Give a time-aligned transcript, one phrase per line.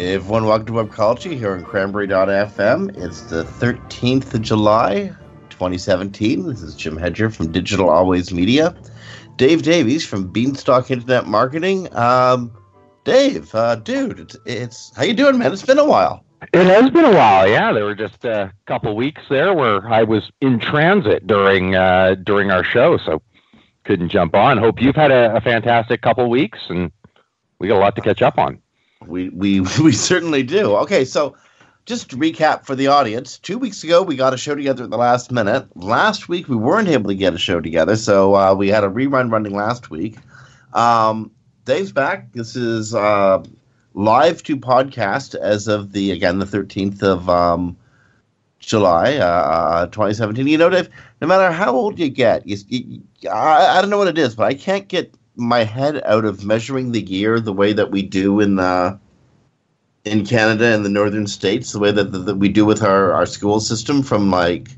[0.00, 2.96] Everyone, welcome to Webcology here on Cranberry.fm.
[2.96, 5.12] It's the 13th of July,
[5.50, 6.46] 2017.
[6.46, 8.76] This is Jim Hedger from Digital Always Media.
[9.34, 11.92] Dave Davies from Beanstalk Internet Marketing.
[11.96, 12.52] Um,
[13.02, 15.52] Dave, uh, dude, it's, it's how you doing, man?
[15.52, 16.24] It's been a while.
[16.52, 17.72] It has been a while, yeah.
[17.72, 22.52] There were just a couple weeks there where I was in transit during uh, during
[22.52, 23.20] our show, so
[23.82, 24.58] couldn't jump on.
[24.58, 26.92] Hope you've had a, a fantastic couple weeks, and
[27.58, 28.62] we got a lot to catch up on.
[29.08, 30.76] We we we certainly do.
[30.76, 31.36] Okay, so
[31.86, 34.90] just to recap for the audience, two weeks ago we got a show together at
[34.90, 35.66] the last minute.
[35.74, 38.88] Last week we weren't able to get a show together, so uh, we had a
[38.88, 40.18] rerun running last week.
[40.74, 41.30] Um,
[41.64, 42.32] Dave's back.
[42.32, 43.42] This is uh,
[43.94, 47.76] live to podcast as of the again the thirteenth of um,
[48.58, 50.46] July, uh, 2017.
[50.46, 50.90] You know, Dave,
[51.20, 54.34] no matter how old you get, you, you, I, I don't know what it is,
[54.34, 58.02] but I can't get my head out of measuring the year the way that we
[58.02, 58.98] do in the
[60.04, 63.12] in Canada and the northern states, the way that, that, that we do with our,
[63.12, 64.70] our school system from like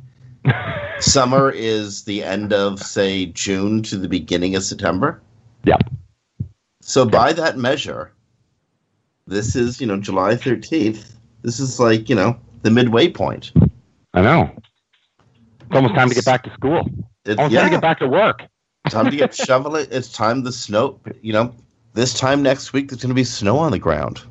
[1.01, 5.21] summer is the end of say June to the beginning of September.
[5.65, 5.83] Yep.
[6.83, 8.13] So by that measure,
[9.27, 11.13] this is, you know, July 13th.
[11.43, 13.53] This is like, you know, the midway point.
[14.13, 14.51] I know.
[15.61, 16.89] It's almost time to get back to school.
[17.25, 18.43] It's, Almost yeah, time to get back to work.
[18.91, 19.87] Time to get shoveling.
[19.91, 21.55] It's time the snow, you know,
[21.95, 24.23] this time next week there's going to be snow on the ground.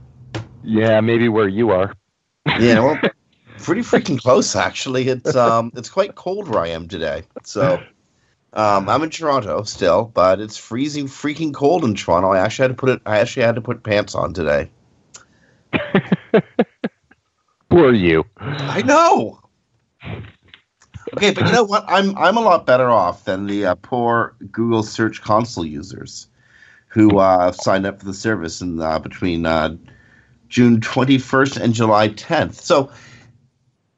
[0.63, 1.93] Yeah, maybe where you are.
[2.59, 2.99] Yeah, well,
[3.59, 5.07] pretty freaking close actually.
[5.07, 7.23] It's um, it's quite cold where I am today.
[7.43, 7.81] So,
[8.53, 12.31] um, I'm in Toronto still, but it's freezing freaking cold in Toronto.
[12.31, 13.02] I actually had to put it.
[13.05, 14.70] I actually had to put pants on today.
[17.70, 18.26] Poor you.
[18.37, 19.39] I know.
[21.14, 21.86] Okay, but you know what?
[21.87, 26.27] I'm I'm a lot better off than the uh, poor Google Search Console users
[26.87, 29.75] who uh, signed up for the service in uh, between uh,
[30.49, 32.55] June 21st and July 10th.
[32.55, 32.92] So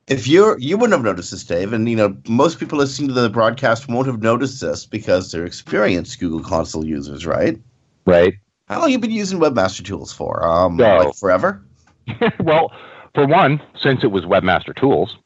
[0.08, 3.14] if you're you wouldn't have noticed this, Dave, and you know most people listening to
[3.14, 7.60] the broadcast won't have noticed this because they're experienced Google Console users, right?
[8.06, 8.36] Right.
[8.68, 10.46] How long have you been using Webmaster Tools for?
[10.46, 10.98] Um, No.
[10.98, 11.64] like forever?
[12.40, 12.72] well,
[13.14, 15.18] for one, since it was Webmaster Tools.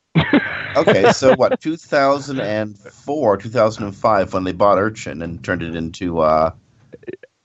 [0.75, 1.59] Okay, so what?
[1.61, 6.51] 2004, 2005, when they bought Urchin and turned it into uh,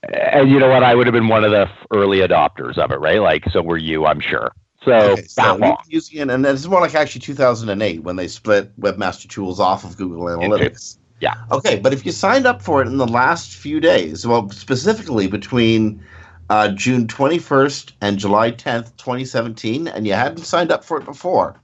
[0.03, 0.83] And you know what?
[0.83, 3.21] I would have been one of the early adopters of it, right?
[3.21, 4.51] Like, so were you, I'm sure.
[4.83, 5.77] So, Okay, so that you've long.
[5.83, 9.83] been using it, and it's more like actually 2008 when they split Webmaster Tools off
[9.83, 10.97] of Google Analytics.
[11.19, 11.35] yeah.
[11.51, 15.27] Okay, but if you signed up for it in the last few days, well, specifically
[15.27, 16.03] between
[16.49, 21.55] uh, June 21st and July 10th, 2017, and you hadn't signed up for it before,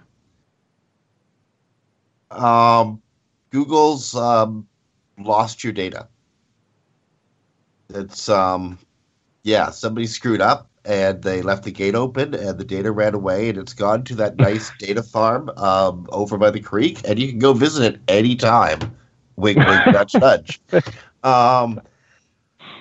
[2.32, 3.02] um,
[3.52, 4.68] Google's um,
[5.20, 6.08] lost your data.
[7.90, 8.78] It's um,
[9.44, 13.50] yeah, somebody screwed up and they left the gate open and the data ran away
[13.50, 17.30] and it's gone to that nice data farm um, over by the creek and you
[17.30, 18.80] can go visit it anytime.
[19.36, 20.60] Wink, wink, nudge, nudge.
[21.24, 21.82] Um,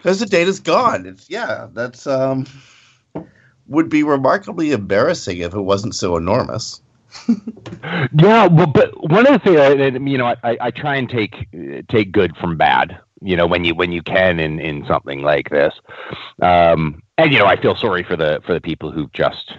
[0.00, 1.04] because the data's gone.
[1.04, 2.46] It's yeah, that's um,
[3.66, 6.80] would be remarkably embarrassing if it wasn't so enormous.
[8.18, 11.48] Yeah, well, but one of the things, you know, I, I try and take
[11.88, 12.98] take good from bad.
[13.20, 15.74] You know, when you when you can in in something like this,
[16.40, 19.52] um, and you know, I feel sorry for the for the people who've just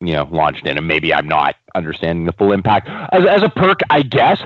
[0.00, 2.88] you know launched in, and maybe I'm not understanding the full impact.
[3.12, 4.40] As as a perk, I guess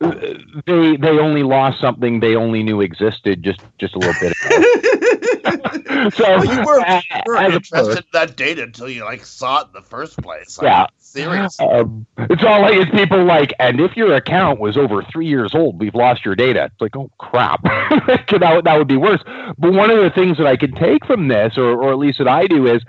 [0.00, 4.34] they they only lost something they only knew existed just just a little bit.
[6.14, 9.68] so Well, you weren't, you a interested in that data until you like saw it
[9.68, 10.58] in the first place.
[10.62, 10.86] Yeah.
[11.14, 11.66] Mean, seriously.
[11.66, 15.54] Um, it's all like it's people like, and if your account was over three years
[15.54, 16.64] old, we've lost your data.
[16.66, 19.22] It's like, oh crap, that would- that would be worse.
[19.58, 22.18] But one of the things that I can take from this, or or at least
[22.18, 22.82] that I do, is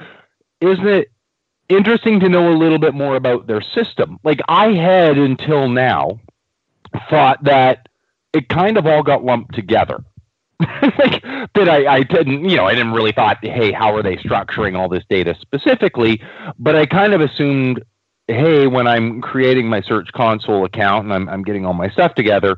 [0.61, 1.11] isn't it
[1.69, 4.19] interesting to know a little bit more about their system?
[4.23, 6.19] Like I had until now
[7.09, 7.87] thought that
[8.33, 10.03] it kind of all got lumped together.
[10.59, 11.21] like
[11.53, 14.77] that I, I didn't you know I didn't really thought hey how are they structuring
[14.77, 16.21] all this data specifically
[16.57, 17.83] but I kind of assumed
[18.27, 22.15] hey, when I'm creating my Search Console account and I'm, I'm getting all my stuff
[22.15, 22.57] together,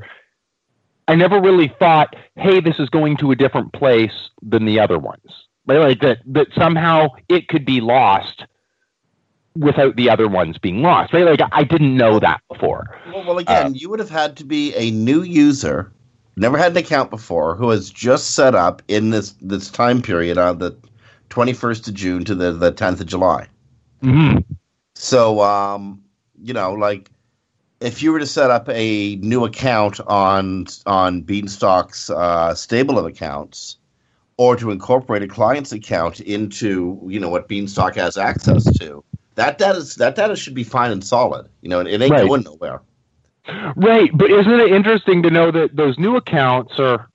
[1.07, 4.99] I never really thought, hey, this is going to a different place than the other
[4.99, 5.25] ones.
[5.65, 5.79] Right?
[5.79, 8.45] Like that, that somehow it could be lost
[9.57, 11.25] without the other ones being lost, right?
[11.25, 12.99] Like I didn't know that before.
[13.07, 15.91] Well, well again, uh, you would have had to be a new user,
[16.35, 20.37] never had an account before, who has just set up in this this time period
[20.37, 20.77] on the
[21.29, 23.47] 21st of June to the, the 10th of July.
[24.03, 24.53] Mm-hmm.
[24.97, 26.03] So, um,
[26.41, 27.11] you know, like
[27.79, 33.05] if you were to set up a new account on on Beanstalk's uh, stable of
[33.05, 33.77] accounts,
[34.37, 39.03] or to incorporate a client's account into you know what Beanstalk has access to,
[39.35, 41.47] that data that data should be fine and solid.
[41.61, 42.27] You know, it ain't right.
[42.27, 42.81] going nowhere.
[43.75, 47.07] Right, but isn't it interesting to know that those new accounts are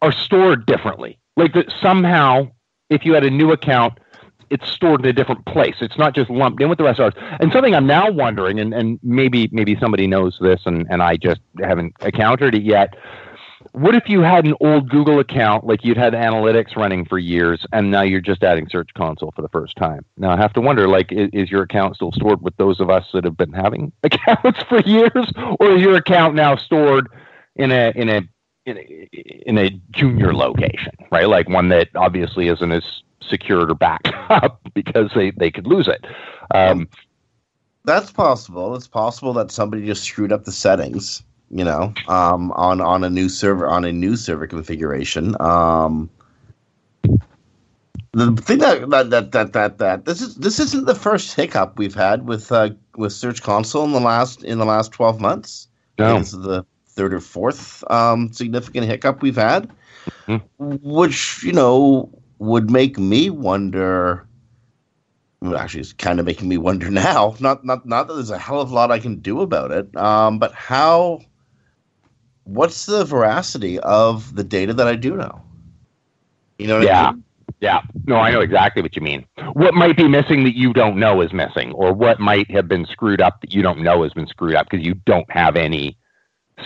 [0.00, 1.18] are stored differently?
[1.36, 2.50] Like that somehow,
[2.88, 3.98] if you had a new account,
[4.50, 5.76] it's stored in a different place.
[5.80, 7.36] It's not just lumped in with the rest of ours.
[7.40, 11.16] And something I'm now wondering, and, and maybe maybe somebody knows this, and, and I
[11.16, 12.94] just haven't encountered it yet.
[13.72, 17.66] What if you had an old Google account, like you'd had analytics running for years,
[17.72, 20.04] and now you're just adding Search Console for the first time?
[20.16, 22.90] Now I have to wonder, like, is, is your account still stored with those of
[22.90, 27.08] us that have been having accounts for years, or is your account now stored
[27.56, 28.22] in a in a
[28.66, 29.08] in a,
[29.46, 31.28] in a junior location, right?
[31.28, 35.88] Like one that obviously isn't as secured or backed up because they, they could lose
[35.88, 36.04] it.
[36.54, 36.88] Um,
[37.84, 38.74] That's possible.
[38.74, 43.10] It's possible that somebody just screwed up the settings, you know, um, on on a
[43.10, 45.40] new server on a new server configuration.
[45.40, 46.10] Um,
[48.12, 51.78] the thing that that, that that that that this is this isn't the first hiccup
[51.78, 55.68] we've had with uh, with Search Console in the last in the last twelve months.
[55.98, 56.18] No.
[56.18, 59.70] This is the third or fourth um, significant hiccup we've had,
[60.26, 60.76] mm-hmm.
[60.82, 64.26] which you know would make me wonder.
[65.56, 67.36] Actually, it's kind of making me wonder now.
[67.40, 69.94] Not, not, not that there's a hell of a lot I can do about it.
[69.96, 71.20] Um, but how?
[72.44, 75.42] What's the veracity of the data that I do know?
[76.58, 77.08] You know yeah.
[77.08, 77.24] I mean?
[77.60, 79.24] Yeah, no, I know exactly what you mean.
[79.54, 82.84] What might be missing that you don't know is missing, or what might have been
[82.84, 85.96] screwed up that you don't know has been screwed up because you don't have any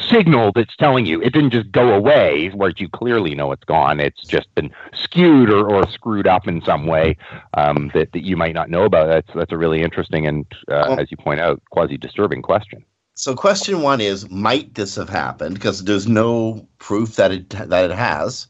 [0.09, 1.21] signal that's telling you.
[1.21, 4.01] It didn't just go away where you clearly know it's gone.
[4.01, 7.17] It's just been skewed or, or screwed up in some way
[7.55, 9.09] um, that, that you might not know about.
[9.09, 12.85] That's that's a really interesting and uh, well, as you point out quasi disturbing question.
[13.15, 15.55] So question one is might this have happened?
[15.55, 18.47] Because there's no proof that it that it has.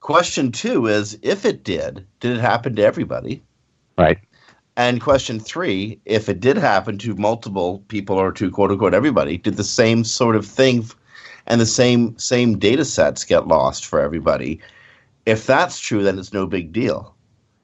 [0.00, 3.42] Question two is if it did did it happen to everybody?
[3.98, 4.18] Right
[4.78, 9.36] and question three, if it did happen to multiple people or to quote unquote everybody,
[9.36, 10.86] did the same sort of thing
[11.48, 14.60] and the same same data sets get lost for everybody?
[15.26, 17.12] If that's true, then it's no big deal.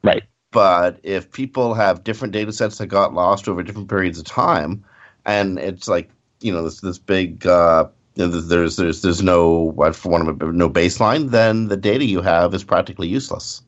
[0.03, 0.25] Right.
[0.51, 4.85] But if people have different data sets that got lost over different periods of time,
[5.25, 10.27] and it's like, you know, this this big uh, there's there's there's no for one
[10.27, 13.63] of no baseline, then the data you have is practically useless.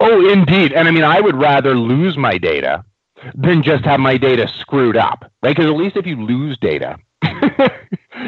[0.00, 0.72] Oh, indeed.
[0.72, 2.84] And I mean, I would rather lose my data
[3.34, 5.56] than just have my data screwed up, right?
[5.56, 6.96] Because at least if you lose data,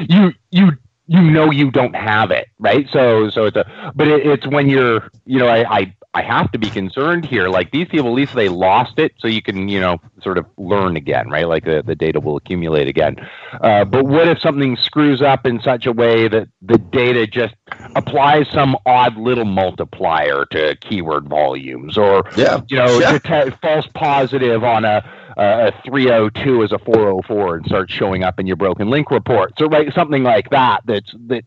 [0.08, 0.72] you you
[1.06, 2.86] you know you don't have it, right?
[2.92, 6.50] So so it's a but it, it's when you're you know I, I I have
[6.52, 7.48] to be concerned here.
[7.48, 10.46] Like these people, at least they lost it, so you can, you know, sort of
[10.58, 11.46] learn again, right?
[11.46, 13.16] Like the, the data will accumulate again.
[13.60, 17.54] Uh, but what if something screws up in such a way that the data just
[17.94, 23.50] applies some odd little multiplier to keyword volumes, or yeah, you know, yeah.
[23.62, 28.56] false positive on a a 302 as a 404 and starts showing up in your
[28.56, 29.52] broken link report.
[29.58, 31.44] So right, something like that that's that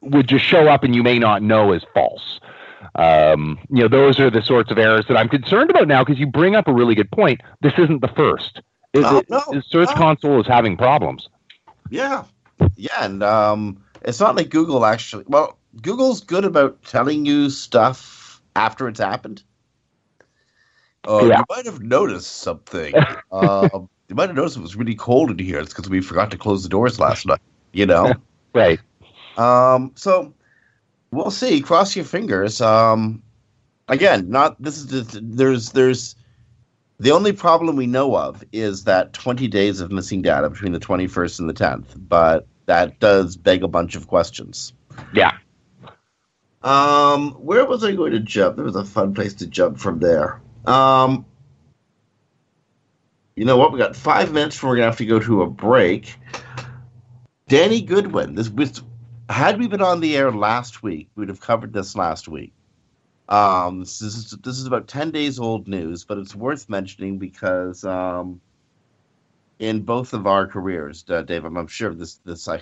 [0.00, 2.40] would just show up and you may not know is false.
[2.94, 6.18] Um, you know, those are the sorts of errors that I'm concerned about now because
[6.18, 7.40] you bring up a really good point.
[7.60, 8.60] This isn't the first.
[8.92, 9.94] It, no, no, Search no.
[9.94, 11.28] Console is having problems.
[11.90, 12.24] Yeah,
[12.76, 15.24] yeah, and um, it's not like Google actually.
[15.26, 19.42] Well, Google's good about telling you stuff after it's happened.
[21.06, 21.38] Uh, yeah.
[21.38, 22.94] You might have noticed something.
[23.32, 25.58] um, you might have noticed it was really cold in here.
[25.58, 27.40] It's because we forgot to close the doors last night.
[27.72, 28.14] You know,
[28.54, 28.80] right?
[29.36, 30.32] Um, so
[31.10, 31.60] we'll see.
[31.60, 32.60] Cross your fingers.
[32.60, 33.22] Um,
[33.88, 36.16] again, not this is there's there's
[36.98, 40.80] the only problem we know of is that 20 days of missing data between the
[40.80, 44.72] 21st and the 10th, but that does beg a bunch of questions.
[45.12, 45.36] Yeah.
[46.62, 48.56] Um, where was I going to jump?
[48.56, 50.40] There was a fun place to jump from there.
[50.64, 51.26] Um,
[53.36, 53.72] you know what?
[53.72, 56.16] We got five minutes before we're gonna have to go to a break.
[57.48, 58.34] Danny Goodwin.
[58.34, 58.82] This was
[59.28, 62.52] had we been on the air last week, we'd have covered this last week.
[63.28, 67.84] Um, this is this is about ten days old news, but it's worth mentioning because
[67.84, 68.40] um,
[69.58, 72.60] in both of our careers, uh, Dave, I'm, I'm, sure this this I,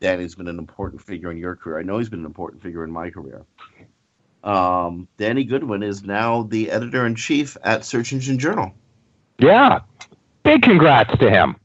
[0.00, 1.78] Danny's been an important figure in your career.
[1.78, 3.44] I know he's been an important figure in my career.
[4.44, 8.72] Um, Danny Goodwin is now the editor in chief at Search Engine Journal.
[9.38, 9.80] Yeah,
[10.44, 11.56] big congrats to him.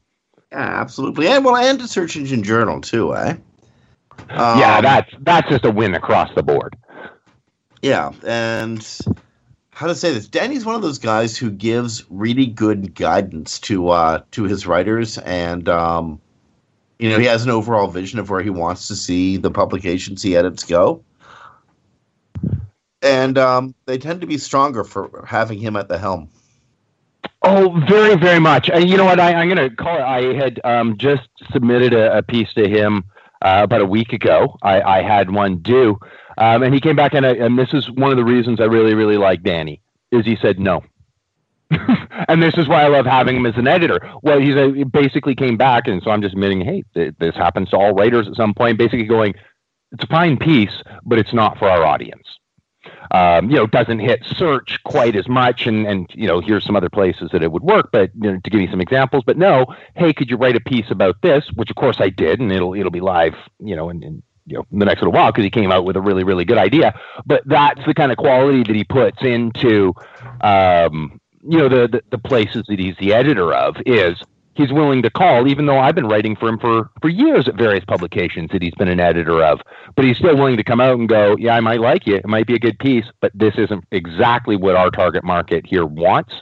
[0.50, 1.28] Yeah, absolutely.
[1.28, 3.36] And well, and to Search Engine Journal too, eh?
[4.30, 6.76] Um, yeah, that's that's just a win across the board.
[7.82, 8.86] Yeah, and
[9.70, 10.28] how to say this?
[10.28, 15.18] Danny's one of those guys who gives really good guidance to uh, to his writers,
[15.18, 16.20] and um,
[16.98, 20.22] you know he has an overall vision of where he wants to see the publications
[20.22, 21.02] he edits go,
[23.02, 26.28] and um, they tend to be stronger for having him at the helm.
[27.44, 28.70] Oh, very, very much.
[28.70, 29.18] And you know what?
[29.18, 30.02] I, am going to call it.
[30.02, 33.04] I had um, just submitted a, a, piece to him
[33.42, 34.56] uh, about a week ago.
[34.62, 35.98] I, I had one due,
[36.38, 38.64] um, and he came back, and, I, and this is one of the reasons I
[38.64, 39.82] really, really like Danny.
[40.10, 40.82] Is he said no.
[42.28, 43.98] and this is why I love having him as an editor.
[44.22, 47.34] Well, he's a, he basically came back, and so I'm just admitting, hey, th- this
[47.34, 48.78] happens to all writers at some point.
[48.78, 49.34] Basically, going,
[49.92, 52.26] it's a fine piece, but it's not for our audience
[53.10, 55.66] um, you know, doesn't hit search quite as much.
[55.66, 58.40] And, and, you know, here's some other places that it would work, but you know,
[58.42, 59.66] to give you some examples, but no,
[59.96, 61.44] hey, could you write a piece about this?
[61.54, 64.56] Which of course I did, and it'll, it'll be live, you know, in, in you
[64.56, 66.98] know, the next little while because he came out with a really, really good idea.
[67.26, 69.94] But that's the kind of quality that he puts into,
[70.40, 74.16] um, you know, the, the, the places that he's the editor of is
[74.54, 77.56] he's willing to call, even though I've been writing for him for, for years at
[77.56, 79.60] various publications that he's been an editor of.
[79.96, 82.16] But he's still willing to come out and go, Yeah, I might like you.
[82.16, 85.86] It might be a good piece, but this isn't exactly what our target market here
[85.86, 86.34] wants.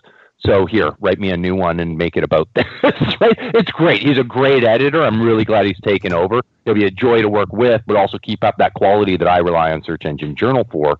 [0.45, 2.65] So here, write me a new one and make it about this.
[2.83, 3.37] right?
[3.55, 4.03] It's great.
[4.03, 5.03] He's a great editor.
[5.03, 6.41] I'm really glad he's taken over.
[6.65, 9.39] He'll be a joy to work with, but also keep up that quality that I
[9.39, 10.99] rely on Search Engine Journal for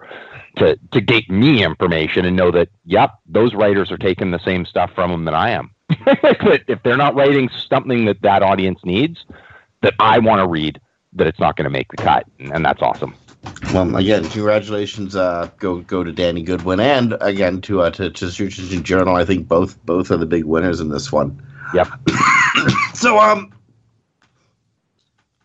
[0.57, 4.67] to to get me information and know that, yep, those writers are taking the same
[4.67, 5.71] stuff from him that I am.
[6.23, 9.25] but if they're not writing something that that audience needs,
[9.83, 10.81] that I want to read,
[11.15, 13.15] that it's not going to make the cut, and that's awesome.
[13.73, 18.31] Well, again, congratulations uh, go go to Danny Goodwin, and again to uh, to, to
[18.31, 19.17] Search Engine Journal.
[19.17, 21.43] I think both both are the big winners in this one.
[21.75, 21.89] Yep.
[22.95, 23.53] so um,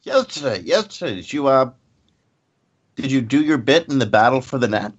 [0.03, 1.71] yesterday, yesterday, did you uh,
[2.95, 4.91] did you do your bit in the battle for the net?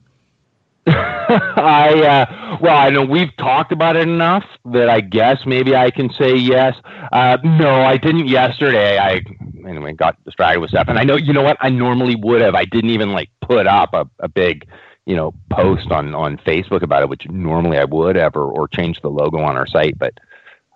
[1.28, 5.90] I uh, well, I know we've talked about it enough that I guess maybe I
[5.90, 6.76] can say yes.
[7.12, 8.98] Uh, no, I didn't yesterday.
[8.98, 9.22] I
[9.66, 12.54] anyway got distracted with stuff, and I know you know what I normally would have.
[12.54, 14.68] I didn't even like put up a, a big
[15.04, 19.00] you know post on on Facebook about it, which normally I would ever or, change
[19.00, 20.14] the logo on our site, but.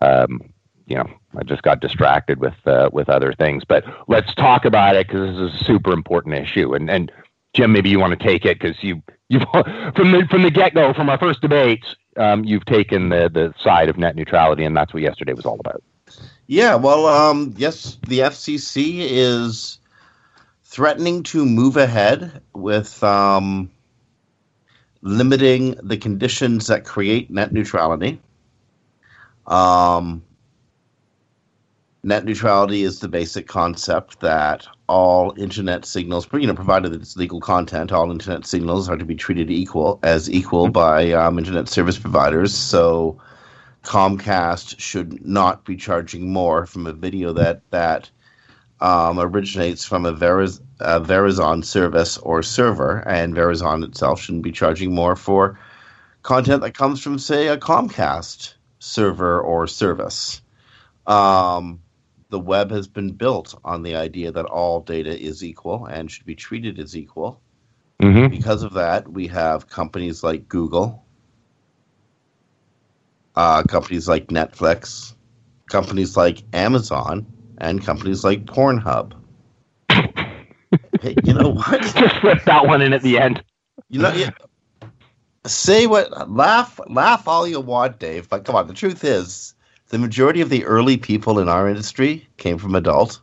[0.03, 0.41] Um,
[0.87, 3.63] you know, I just got distracted with uh, with other things.
[3.65, 6.75] But let's talk about it because this is a super important issue.
[6.75, 7.13] And and
[7.55, 9.41] Jim, maybe you want to take it because you you
[9.97, 13.55] from the from the get go, from our first debates, um, you've taken the the
[13.63, 15.83] side of net neutrality, and that's what yesterday was all about.
[16.49, 19.79] Yeah, well, um, yes, the FCC is
[20.65, 23.71] threatening to move ahead with um,
[25.01, 28.21] limiting the conditions that create net neutrality.
[29.47, 30.25] Um,
[32.03, 37.17] net neutrality is the basic concept that all internet signals, you know, provided that it's
[37.17, 40.73] legal content, all internet signals are to be treated equal as equal mm-hmm.
[40.73, 42.53] by um, internet service providers.
[42.53, 43.21] So
[43.85, 48.11] Comcast should not be charging more from a video that that
[48.81, 54.53] um, originates from a, Veriz- a Verizon service or server, and Verizon itself shouldn't be
[54.53, 55.57] charging more for
[56.23, 60.43] content that comes from, say, a Comcast server or service.
[61.07, 61.81] Um,
[62.31, 66.25] the web has been built on the idea that all data is equal and should
[66.25, 67.41] be treated as equal.
[68.01, 68.29] Mm-hmm.
[68.29, 71.05] Because of that, we have companies like Google,
[73.37, 75.15] uh, companies like Netflix,
[75.69, 77.27] companies like Amazon,
[77.59, 79.13] and companies like Pornhub.
[79.91, 81.83] hey, you know what?
[81.83, 83.43] Just slip that one in at the end.
[83.89, 84.31] You know, yeah,
[85.47, 88.29] say what, laugh, laugh all you want, Dave.
[88.29, 89.55] But come on, the truth is,
[89.91, 93.21] the majority of the early people in our industry came from adult.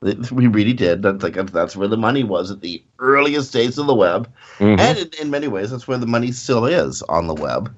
[0.00, 1.02] We really did.
[1.02, 4.78] That's like that's where the money was at the earliest days of the web, mm-hmm.
[4.78, 7.74] and in, in, many ways, that's where the money still is on the web.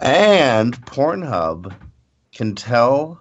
[0.00, 1.74] And Pornhub
[2.32, 3.20] can tell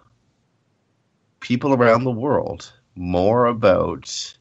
[1.41, 4.33] people around the world more about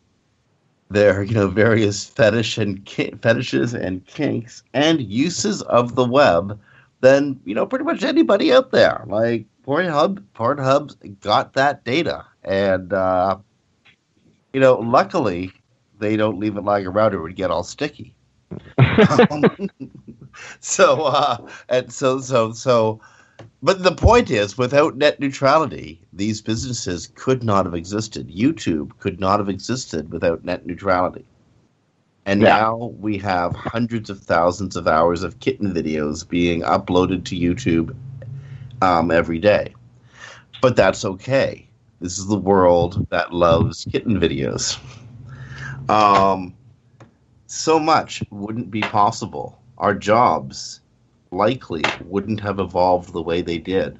[0.90, 6.60] their you know various fetish and ki- fetishes and kinks and uses of the web
[7.02, 9.04] than you know pretty much anybody out there.
[9.06, 13.36] Like Pornhub, Pornhub's got that data, and uh,
[14.54, 15.52] you know, luckily
[15.98, 18.14] they don't leave it lying around; it would get all sticky.
[19.30, 19.44] um,
[20.60, 21.36] so uh,
[21.68, 23.00] and so so so.
[23.64, 28.28] But the point is, without net neutrality, these businesses could not have existed.
[28.28, 31.24] YouTube could not have existed without net neutrality.
[32.24, 32.48] And yeah.
[32.48, 37.96] now we have hundreds of thousands of hours of kitten videos being uploaded to YouTube
[38.80, 39.74] um, every day.
[40.60, 41.68] But that's okay.
[42.00, 44.78] This is the world that loves kitten videos.
[45.88, 46.54] Um,
[47.46, 49.60] so much wouldn't be possible.
[49.78, 50.80] Our jobs
[51.32, 53.98] likely wouldn't have evolved the way they did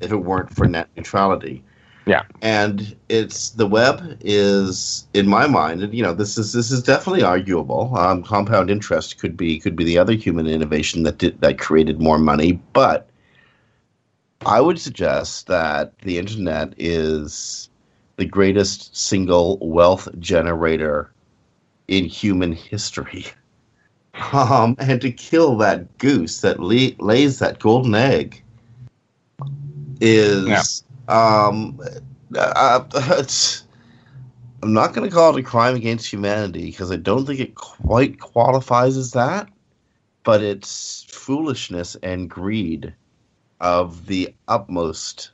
[0.00, 1.64] if it weren't for net neutrality.
[2.08, 2.22] Yeah.
[2.40, 6.82] And it's the web is in my mind, and you know, this is this is
[6.82, 7.94] definitely arguable.
[7.94, 12.00] Um, compound interest could be could be the other human innovation that did, that created
[12.00, 13.10] more money, but
[14.46, 17.68] I would suggest that the internet is
[18.16, 21.12] the greatest single wealth generator
[21.88, 23.26] in human history.
[24.32, 28.42] Um, and to kill that goose that le- lays that golden egg
[30.00, 31.80] is um,
[32.36, 33.64] uh, it's,
[34.62, 37.54] I'm not going to call it a crime against humanity because I don't think it
[37.54, 39.48] quite qualifies as that,
[40.24, 42.94] but it's foolishness and greed
[43.60, 45.30] of the utmost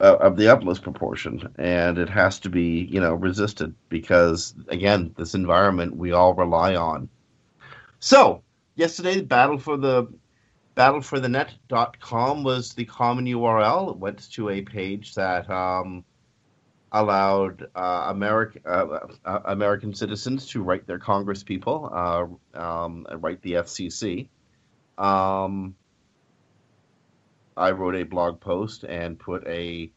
[0.00, 5.14] uh, of the utmost proportion, and it has to be you know resisted because again,
[5.16, 7.08] this environment we all rely on.
[8.00, 8.42] So
[8.74, 10.08] yesterday, the battle for the
[10.76, 13.90] battleforthenet.com was the common URL.
[13.90, 16.04] It went to a page that um,
[16.92, 23.42] allowed uh, American uh, uh, American citizens to write their Congress people, uh, um, write
[23.42, 24.28] the FCC.
[24.96, 25.74] Um,
[27.56, 29.90] I wrote a blog post and put a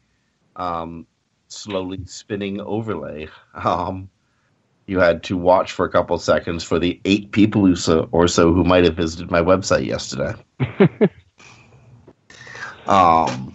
[0.56, 1.06] um,
[1.48, 3.28] slowly spinning overlay.
[3.54, 4.10] Um,
[4.88, 8.26] you had to watch for a couple seconds for the eight people who so, or
[8.26, 10.34] so who might have visited my website yesterday.
[12.86, 13.54] um,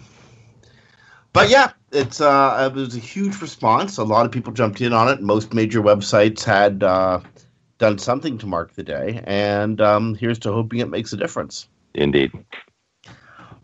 [1.32, 3.98] but yeah, it's uh, it was a huge response.
[3.98, 5.20] A lot of people jumped in on it.
[5.20, 7.20] Most major websites had uh,
[7.78, 11.68] done something to mark the day, and um, here's to hoping it makes a difference.
[11.94, 12.32] Indeed.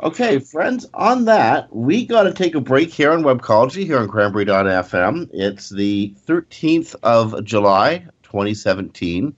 [0.03, 4.09] Okay, friends, on that, we got to take a break here on Webcology here on
[4.09, 5.29] Cranberry.fm.
[5.31, 9.37] It's the 13th of July, 2017.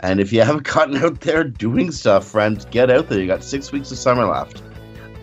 [0.00, 3.20] And if you haven't gotten out there doing stuff, friends, get out there.
[3.20, 4.62] You got six weeks of summer left.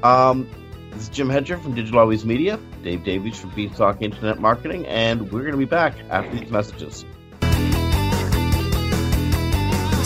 [0.03, 0.47] Um,
[0.91, 5.31] this is Jim Hedger from Digital Always Media, Dave Davies from Beanstalk Internet Marketing, and
[5.31, 7.03] we're going to be back after these messages.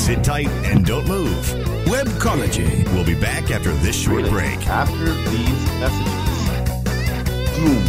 [0.01, 1.45] Sit tight and don't move.
[1.85, 2.91] Webcology.
[2.91, 4.57] We'll be back after this short break.
[4.67, 6.21] After these messages.
[7.55, 7.83] Boom.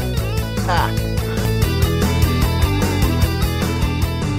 [0.69, 0.95] Ah.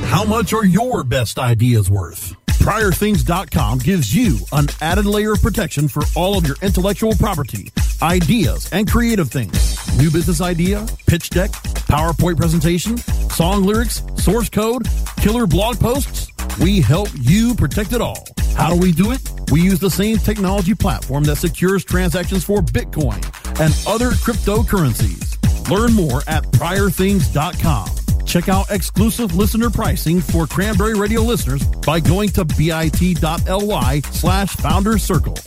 [0.05, 2.36] How much are your best ideas worth?
[2.45, 7.71] PriorThings.com gives you an added layer of protection for all of your intellectual property,
[8.03, 9.97] ideas, and creative things.
[9.97, 11.49] New business idea, pitch deck,
[11.89, 16.33] PowerPoint presentation, song lyrics, source code, killer blog posts.
[16.62, 18.24] We help you protect it all.
[18.56, 19.22] How do we do it?
[19.52, 23.24] We use the same technology platform that secures transactions for Bitcoin
[23.60, 25.70] and other cryptocurrencies.
[25.70, 27.89] Learn more at priorthings.com.
[28.26, 34.98] Check out exclusive listener pricing for Cranberry Radio listeners by going to bit.ly slash founder
[34.98, 35.38] circle.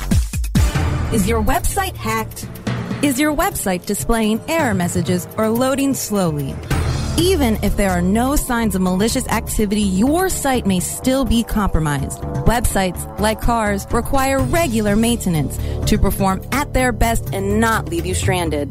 [1.12, 2.48] Is your website hacked?
[3.02, 6.54] Is your website displaying error messages or loading slowly?
[7.18, 12.20] Even if there are no signs of malicious activity, your site may still be compromised.
[12.44, 15.56] Websites, like cars, require regular maintenance
[15.88, 18.70] to perform at their best and not leave you stranded.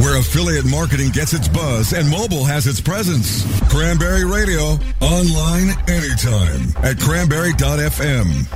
[0.00, 3.44] Where affiliate marketing gets its buzz and mobile has its presence.
[3.68, 8.46] Cranberry Radio, online anytime at cranberry.fm.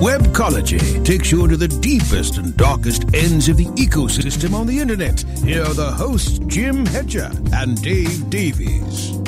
[0.00, 5.20] Webcology takes you into the deepest and darkest ends of the ecosystem on the internet.
[5.44, 9.23] Here are the hosts, Jim Hedger and Dave Davies.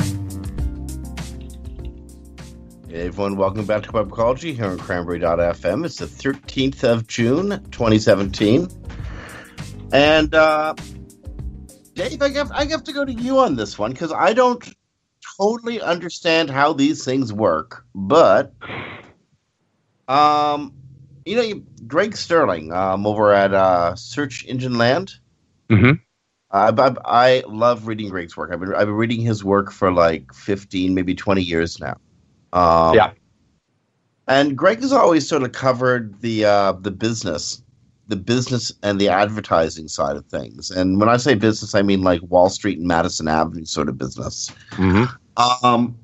[2.97, 5.85] Hey everyone, welcome back to Webcology here on Cranberry.fm.
[5.85, 8.69] It's the 13th of June, 2017.
[9.93, 10.75] And, uh,
[11.93, 14.67] Dave, I have, I have to go to you on this one because I don't
[15.37, 17.85] totally understand how these things work.
[17.95, 18.55] But,
[20.09, 20.73] um,
[21.27, 25.17] you know, you, Greg Sterling um, over at uh, Search Engine Land.
[25.69, 26.01] Mm-hmm.
[26.51, 28.53] I, I, I love reading Greg's work.
[28.55, 31.99] I've been I've been reading his work for like fifteen, maybe twenty years now.
[32.53, 33.13] Um, Yeah.
[34.29, 37.63] And Greg has always sort of covered the uh, the business,
[38.09, 40.71] the business and the advertising side of things.
[40.71, 43.99] And when I say business, I mean like Wall Street and Madison Avenue sort of
[43.99, 44.51] business.
[44.73, 45.05] Mm-hmm.
[45.65, 45.97] Um,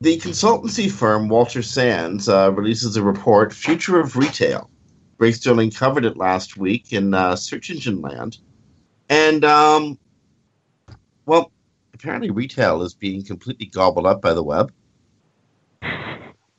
[0.00, 4.70] the consultancy firm Walker Sands uh, releases a report, "Future of Retail."
[5.18, 8.38] Greg Sterling covered it last week in uh, Search Engine Land,
[9.08, 9.98] and um,
[11.26, 11.50] well,
[11.98, 14.72] apparently retail is being completely gobbled up by the web.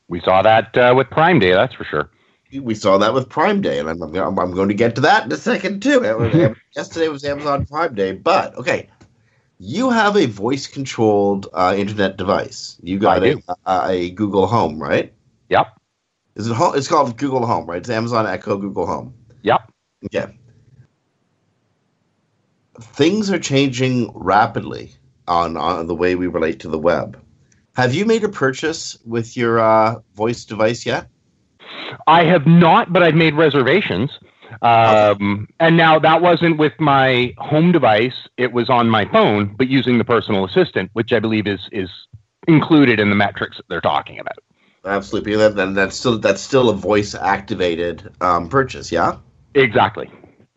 [0.08, 2.10] We saw that uh, with Prime Day, that's for sure.
[2.52, 5.26] We saw that with Prime Day, and I'm, I'm, I'm going to get to that
[5.26, 6.00] in a second too.
[6.02, 8.90] Was- Yesterday was Amazon Prime Day, but okay,
[9.60, 12.78] you have a voice-controlled uh, internet device.
[12.82, 15.14] You got a, a, a Google Home, right?
[15.50, 15.68] Yep.
[16.36, 16.76] Is it home?
[16.76, 17.78] It's called Google Home, right?
[17.78, 19.14] It's Amazon Echo Google Home.
[19.44, 19.72] Yep.
[20.06, 20.36] Okay.
[22.82, 24.96] Things are changing rapidly
[25.30, 27.22] on, on the way we relate to the web.
[27.76, 31.08] Have you made a purchase with your uh, voice device yet?
[32.08, 34.10] I have not, but I've made reservations.
[34.62, 39.68] Um, and now that wasn't with my home device; it was on my phone, but
[39.68, 41.90] using the personal assistant, which I believe is is
[42.48, 44.40] included in the metrics that they're talking about.
[44.86, 45.36] Absolutely.
[45.36, 49.18] Then that's still that's still a voice activated um, purchase, yeah.
[49.54, 50.10] Exactly.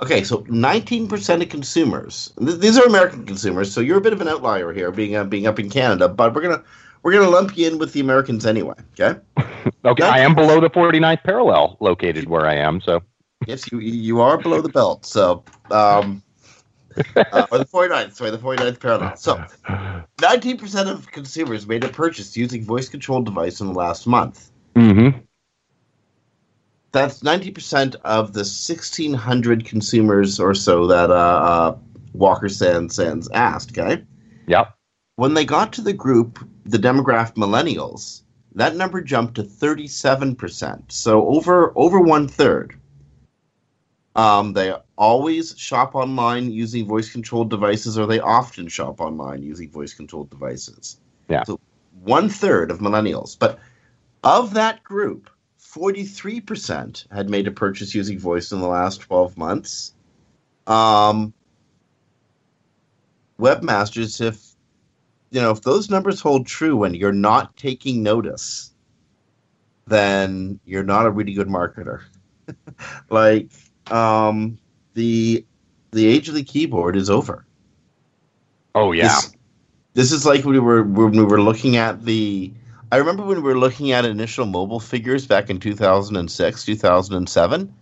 [0.02, 2.32] Okay, so 19% of consumers.
[2.36, 5.22] th- These are American consumers, so you're a bit of an outlier here, being uh,
[5.22, 6.08] being up in Canada.
[6.08, 6.64] But we're gonna
[7.04, 8.74] we're gonna lump you in with the Americans anyway.
[8.98, 9.20] Okay.
[9.84, 13.00] Okay, I am below the 49th parallel located where I am, so
[13.46, 15.04] Yes, you you are below the belt.
[15.04, 16.22] So, um,
[17.16, 19.16] uh, or the 49th, sorry, the 49th parallel.
[19.16, 19.44] So,
[20.18, 24.50] 19% of consumers made a purchase using voice controlled device in the last month.
[24.76, 25.18] mm-hmm.
[26.92, 31.78] That's 90% of the 1,600 consumers or so that uh, uh,
[32.12, 33.76] Walker Sands Sands asked.
[33.76, 34.04] Okay.
[34.46, 34.74] Yep.
[35.16, 38.22] When they got to the group, the demographic millennials,
[38.54, 40.92] that number jumped to 37%.
[40.92, 42.78] So over over one third.
[44.14, 49.70] Um, they always shop online using voice controlled devices, or they often shop online using
[49.70, 50.98] voice controlled devices.
[51.30, 51.44] Yeah.
[51.44, 51.58] So
[52.02, 53.38] one third of millennials.
[53.38, 53.58] But
[54.22, 55.30] of that group,
[55.74, 59.94] 43% had made a purchase using voice in the last 12 months.
[60.66, 61.32] Um,
[63.38, 64.52] webmasters, if
[65.30, 68.74] you know, if those numbers hold true and you're not taking notice,
[69.86, 72.02] then you're not a really good marketer.
[73.10, 73.48] like,
[73.90, 74.58] um,
[74.92, 75.44] the
[75.92, 77.46] the age of the keyboard is over.
[78.74, 79.04] Oh yeah.
[79.04, 79.36] This,
[79.94, 82.52] this is like we were when we were looking at the.
[82.92, 87.74] I remember when we were looking at initial mobile figures back in 2006, 2007,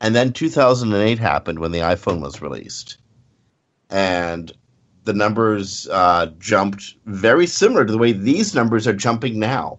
[0.00, 2.98] and then 2008 happened when the iPhone was released,
[3.88, 4.50] and
[5.04, 9.78] the numbers uh, jumped very similar to the way these numbers are jumping now.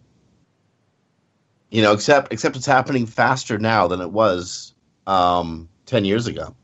[1.71, 4.73] You know, except except it's happening faster now than it was
[5.07, 6.55] um, 10 years ago.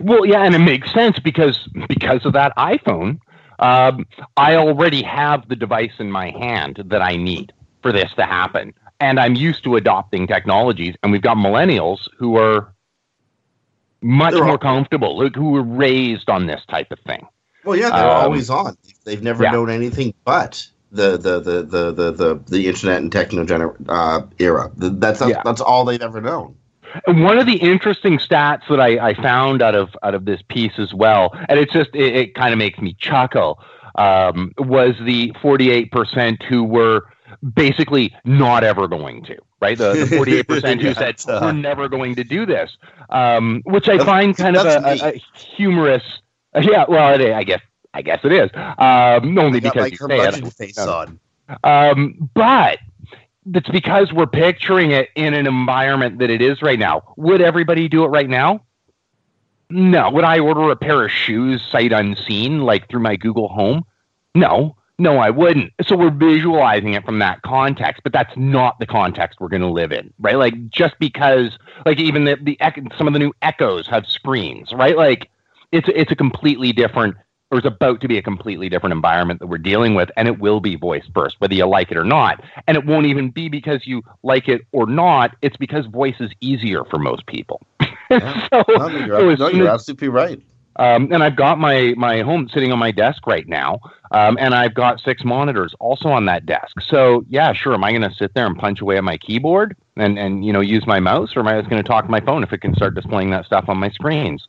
[0.00, 3.18] Well, yeah, and it makes sense because because of that iPhone,
[3.64, 8.24] um, I already have the device in my hand that I need for this to
[8.24, 10.94] happen, and I'm used to adopting technologies.
[11.02, 12.72] And we've got millennials who are
[14.02, 17.26] much They're all- more comfortable, like, who were raised on this type of thing.
[17.64, 18.76] Well, yeah, they're Um, always on.
[19.04, 19.52] They've never yeah.
[19.52, 24.22] known anything but the the the the the the, the internet and techno gener- uh,
[24.38, 24.70] era.
[24.78, 25.40] Th- That's Yeah.
[25.44, 26.54] that's all they've ever known.
[27.06, 30.40] And one of the interesting stats that I, I found out of out of this
[30.48, 33.60] piece as well, and it's just it, it kind of makes me chuckle,
[33.96, 37.04] um, was the forty eight percent who were
[37.54, 39.76] basically not ever going to, right?
[39.76, 42.76] The forty eight percent who Yeah, said uh, we're never going to do this,
[43.10, 46.04] um, which I find kind of a, a, humorous.
[46.60, 47.60] Yeah, well, it, I guess
[47.92, 48.50] I guess it is.
[48.54, 50.52] Um, only because you say it.
[50.52, 51.20] face on.
[51.62, 52.78] Um, but
[53.52, 57.02] it's because we're picturing it in an environment that it is right now.
[57.16, 58.64] Would everybody do it right now?
[59.70, 60.10] No.
[60.10, 63.84] Would I order a pair of shoes sight unseen, like through my Google Home?
[64.34, 64.76] No.
[64.98, 65.72] No, I wouldn't.
[65.84, 69.68] So we're visualizing it from that context, but that's not the context we're going to
[69.68, 70.36] live in, right?
[70.36, 72.56] Like just because, like even the the
[72.96, 74.96] some of the new Echoes have screens, right?
[74.96, 75.30] Like
[75.72, 77.16] it's it's a completely different
[77.54, 80.60] there's about to be a completely different environment that we're dealing with, and it will
[80.60, 82.42] be voice first, whether you like it or not.
[82.66, 85.36] And it won't even be because you like it or not.
[85.40, 87.62] It's because voice is easier for most people.
[88.10, 88.46] Yeah.
[88.52, 90.40] so, no, you're, so no, you're absolutely right.
[90.76, 94.54] um, and I've got my my home sitting on my desk right now, um, and
[94.54, 96.82] I've got six monitors also on that desk.
[96.82, 97.72] So yeah, sure.
[97.72, 100.52] Am I going to sit there and punch away at my keyboard and and you
[100.52, 102.52] know use my mouse, or am I just going to talk to my phone if
[102.52, 104.46] it can start displaying that stuff on my screens?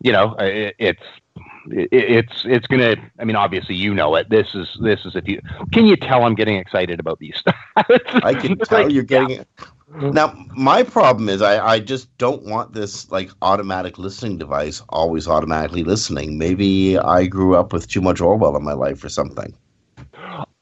[0.00, 1.02] You know, it, it's
[1.70, 2.96] it, it's it's gonna.
[3.18, 4.28] I mean, obviously, you know it.
[4.30, 5.40] This is this is if you
[5.72, 7.56] can you tell I'm getting excited about these stuff.
[7.76, 9.48] I can tell like, you're getting it.
[9.96, 15.28] Now, my problem is I, I just don't want this like automatic listening device always
[15.28, 16.36] automatically listening.
[16.36, 19.54] Maybe I grew up with too much Orwell in my life or something.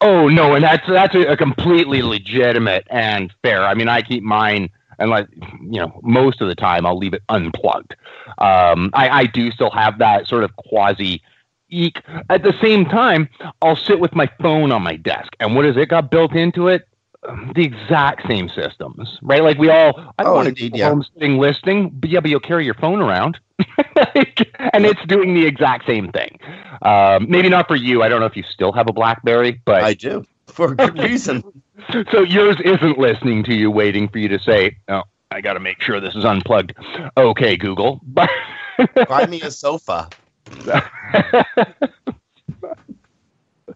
[0.03, 3.65] Oh no, and that's that's a, a completely legitimate and fair.
[3.65, 4.69] I mean, I keep mine,
[5.03, 5.29] and like
[5.71, 7.95] you know, most of the time I'll leave it unplugged.
[8.39, 11.23] Um, I, I do still have that sort of quasi
[11.69, 12.01] eek.
[12.31, 13.29] At the same time,
[13.63, 16.69] I'll sit with my phone on my desk, and what has it got built into
[16.69, 16.89] it?
[17.29, 19.43] Um, The exact same systems, right?
[19.43, 20.89] Like we all, I don't Oh, want to indeed, do yeah.
[20.89, 23.39] home sitting listening, but yeah, but you'll carry your phone around,
[23.97, 26.39] Like, and it's doing the exact same thing.
[26.83, 28.03] Um, maybe not for you.
[28.03, 30.99] I don't know if you still have a BlackBerry, but I do for a good
[30.99, 31.43] reason.
[32.13, 35.61] so yours isn't listening to you, waiting for you to say, "Oh, I got to
[35.61, 36.75] make sure this is unplugged."
[37.17, 38.01] Okay, Google.
[39.09, 40.09] Buy me a sofa.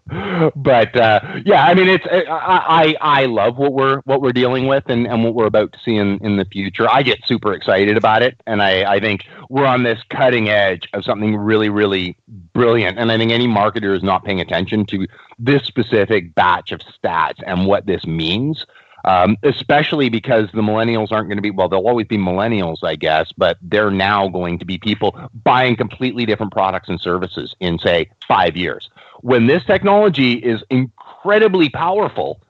[0.55, 4.67] but uh, yeah, I mean, it's I, I I love what we're what we're dealing
[4.67, 6.89] with and, and what we're about to see in, in the future.
[6.89, 10.87] I get super excited about it, and I, I think we're on this cutting edge
[10.93, 12.15] of something really really
[12.53, 12.99] brilliant.
[12.99, 15.07] And I think any marketer is not paying attention to
[15.39, 18.65] this specific batch of stats and what this means.
[19.05, 22.95] Um, especially because the millennials aren't going to be well they'll always be millennials i
[22.95, 27.79] guess but they're now going to be people buying completely different products and services in
[27.79, 28.89] say five years
[29.21, 32.41] when this technology is incredibly powerful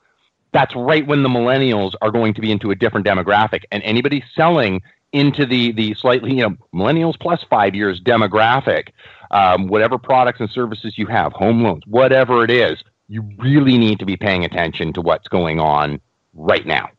[0.53, 4.23] that's right when the millennials are going to be into a different demographic and anybody
[4.33, 4.81] selling
[5.13, 8.89] into the the slightly you know millennials plus five years demographic
[9.31, 13.99] um, whatever products and services you have home loans whatever it is you really need
[13.99, 15.99] to be paying attention to what's going on
[16.33, 16.89] right now.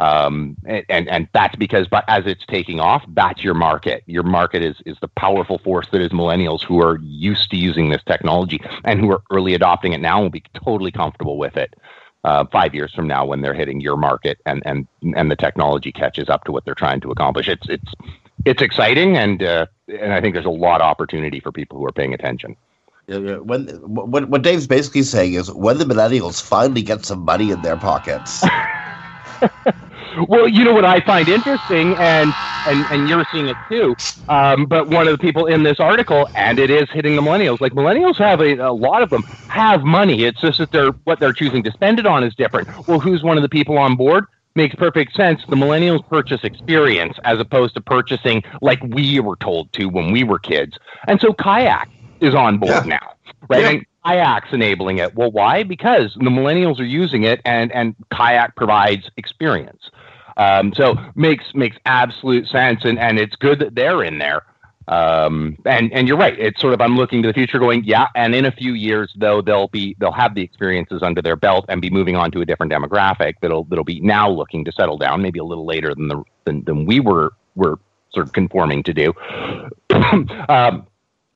[0.00, 4.02] Um, and, and and that's because, but as it's taking off, that's your market.
[4.06, 7.90] Your market is is the powerful force that is millennials who are used to using
[7.90, 11.58] this technology and who are early adopting it now and will be totally comfortable with
[11.58, 11.74] it.
[12.24, 15.92] Uh, five years from now, when they're hitting your market and and and the technology
[15.92, 17.92] catches up to what they're trying to accomplish, it's it's
[18.46, 21.84] it's exciting and uh, and I think there's a lot of opportunity for people who
[21.84, 22.56] are paying attention.
[23.06, 27.60] When what what Dave's basically saying is when the millennials finally get some money in
[27.60, 28.42] their pockets.
[30.28, 33.96] Well, you know what I find interesting, and and and you're seeing it too.
[34.28, 37.60] Um, but one of the people in this article, and it is hitting the millennials.
[37.60, 40.24] Like millennials have a, a lot of them have money.
[40.24, 42.68] It's just that they're what they're choosing to spend it on is different.
[42.86, 44.24] Well, who's one of the people on board?
[44.56, 45.42] Makes perfect sense.
[45.48, 50.24] The millennials purchase experience as opposed to purchasing like we were told to when we
[50.24, 50.76] were kids.
[51.06, 51.88] And so kayak
[52.20, 52.86] is on board Yeah.
[52.86, 53.14] now,
[53.48, 53.62] right?
[53.62, 53.89] Yeah.
[54.04, 55.14] Kayak's enabling it.
[55.14, 55.62] Well, why?
[55.62, 59.90] Because the millennials are using it, and and kayak provides experience.
[60.36, 64.42] Um, so makes makes absolute sense, and and it's good that they're in there.
[64.88, 66.36] Um, and and you're right.
[66.38, 68.06] It's sort of I'm looking to the future, going yeah.
[68.16, 71.66] And in a few years, though, they'll be they'll have the experiences under their belt
[71.68, 74.98] and be moving on to a different demographic that'll that'll be now looking to settle
[74.98, 77.78] down, maybe a little later than the than, than we were were
[78.12, 79.12] sort of conforming to do.
[80.48, 80.86] um,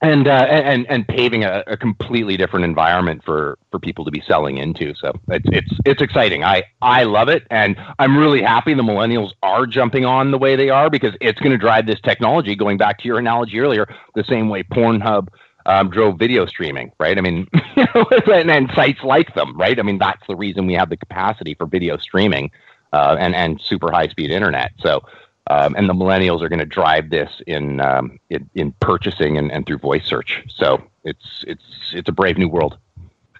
[0.05, 4.23] and uh, and and paving a, a completely different environment for for people to be
[4.27, 4.95] selling into.
[4.95, 6.45] So it's it's it's exciting.
[6.45, 10.57] I I love it, and I'm really happy the millennials are jumping on the way
[10.57, 12.55] they are because it's going to drive this technology.
[12.55, 15.29] Going back to your analogy earlier, the same way Pornhub.
[15.67, 17.17] Um, drove video streaming, right?
[17.17, 17.49] I mean,
[18.31, 19.79] and, and sites like them, right?
[19.79, 22.51] I mean, that's the reason we have the capacity for video streaming
[22.93, 24.73] uh, and and super high speed internet.
[24.79, 25.03] So,
[25.49, 29.53] um, and the millennials are going to drive this in, um, in in purchasing and,
[29.53, 30.43] and through voice search.
[30.49, 32.79] So it's it's it's a brave new world.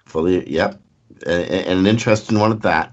[0.05, 0.79] Fully, yep,
[1.25, 2.91] and, and an interesting one at that.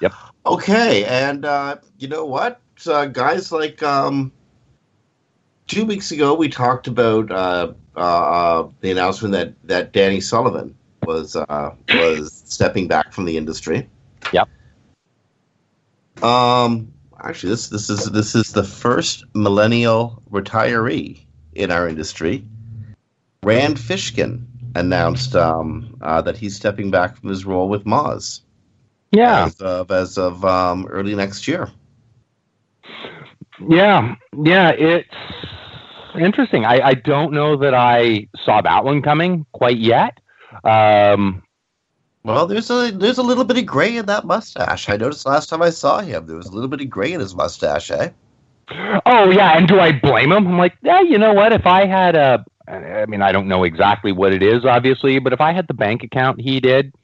[0.00, 0.12] Yep.
[0.46, 3.52] Okay, and uh, you know what, uh, guys?
[3.52, 4.32] Like um,
[5.66, 11.36] two weeks ago, we talked about uh, uh, the announcement that that Danny Sullivan was
[11.36, 13.88] uh, was stepping back from the industry.
[14.32, 14.48] Yep.
[16.22, 16.93] Um,
[17.24, 22.44] actually, this this is this is the first millennial retiree in our industry.
[23.42, 28.40] Rand Fishkin announced um, uh, that he's stepping back from his role with Moz
[29.12, 31.70] Yeah, as of as of um, early next year.
[33.68, 34.70] yeah, yeah.
[34.70, 35.14] It's
[36.18, 36.64] interesting.
[36.64, 40.18] I, I don't know that I saw that one coming quite yet.
[40.64, 41.43] Um,
[42.24, 44.88] well, there's a there's a little bit of gray in that mustache.
[44.88, 47.20] I noticed last time I saw him, there was a little bit of gray in
[47.20, 48.10] his mustache, eh?
[49.04, 50.46] Oh yeah, and do I blame him?
[50.46, 51.52] I'm like, yeah, you know what?
[51.52, 55.34] If I had a, I mean, I don't know exactly what it is, obviously, but
[55.34, 56.94] if I had the bank account he did,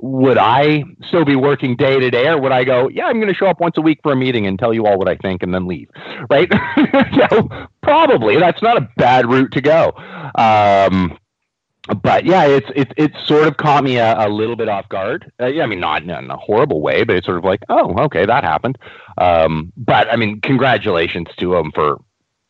[0.00, 3.28] would I still be working day to day, or would I go, yeah, I'm going
[3.28, 5.16] to show up once a week for a meeting and tell you all what I
[5.16, 5.88] think and then leave,
[6.30, 6.50] right?
[7.30, 7.48] so
[7.82, 9.92] probably that's not a bad route to go.
[10.34, 11.18] Um,
[12.02, 15.30] but yeah, it's it it sort of caught me a, a little bit off guard.
[15.40, 17.94] Uh, yeah, I mean, not in a horrible way, but it's sort of like, oh,
[18.04, 18.78] okay, that happened.
[19.18, 21.98] Um, but I mean, congratulations to him for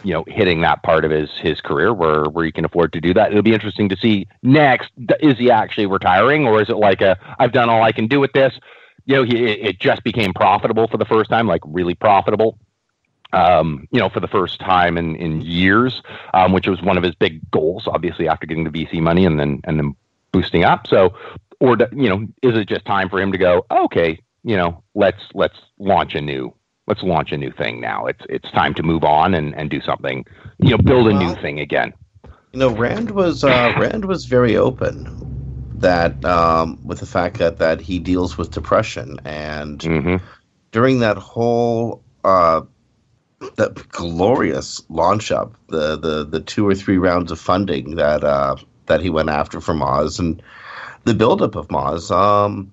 [0.04, 3.00] you know hitting that part of his his career where where he can afford to
[3.00, 3.30] do that.
[3.32, 4.92] It'll be interesting to see next.
[5.20, 8.20] Is he actually retiring, or is it like a I've done all I can do
[8.20, 8.54] with this?
[9.06, 12.58] You know, he, it just became profitable for the first time, like really profitable
[13.32, 16.02] um, you know, for the first time in, in years,
[16.34, 19.38] um, which was one of his big goals, obviously after getting the VC money and
[19.40, 19.96] then and then
[20.32, 20.86] boosting up.
[20.86, 21.14] So,
[21.60, 23.66] or you know, is it just time for him to go?
[23.70, 26.54] Okay, you know, let's let's launch a new
[26.86, 28.06] let's launch a new thing now.
[28.06, 30.24] It's it's time to move on and, and do something,
[30.58, 31.92] you know, build a new thing again.
[32.52, 35.24] You know, Rand was uh, Rand was very open
[35.76, 40.24] that um, with the fact that that he deals with depression and mm-hmm.
[40.70, 42.62] during that whole uh,
[43.56, 48.56] that glorious launch up, the the the two or three rounds of funding that uh,
[48.86, 50.42] that he went after for Moz and
[51.04, 52.10] the buildup of Moz.
[52.10, 52.72] Um,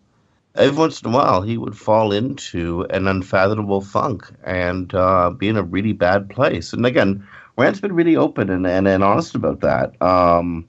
[0.56, 5.48] every once in a while, he would fall into an unfathomable funk and uh, be
[5.48, 6.74] in a really bad place.
[6.74, 10.02] And again, Rand's been really open and, and, and honest about that.
[10.02, 10.68] Um,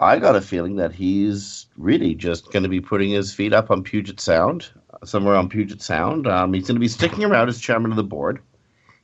[0.00, 3.70] I got a feeling that he's really just going to be putting his feet up
[3.70, 4.70] on Puget Sound,
[5.04, 6.26] somewhere on Puget Sound.
[6.26, 8.40] Um, he's going to be sticking around as chairman of the board.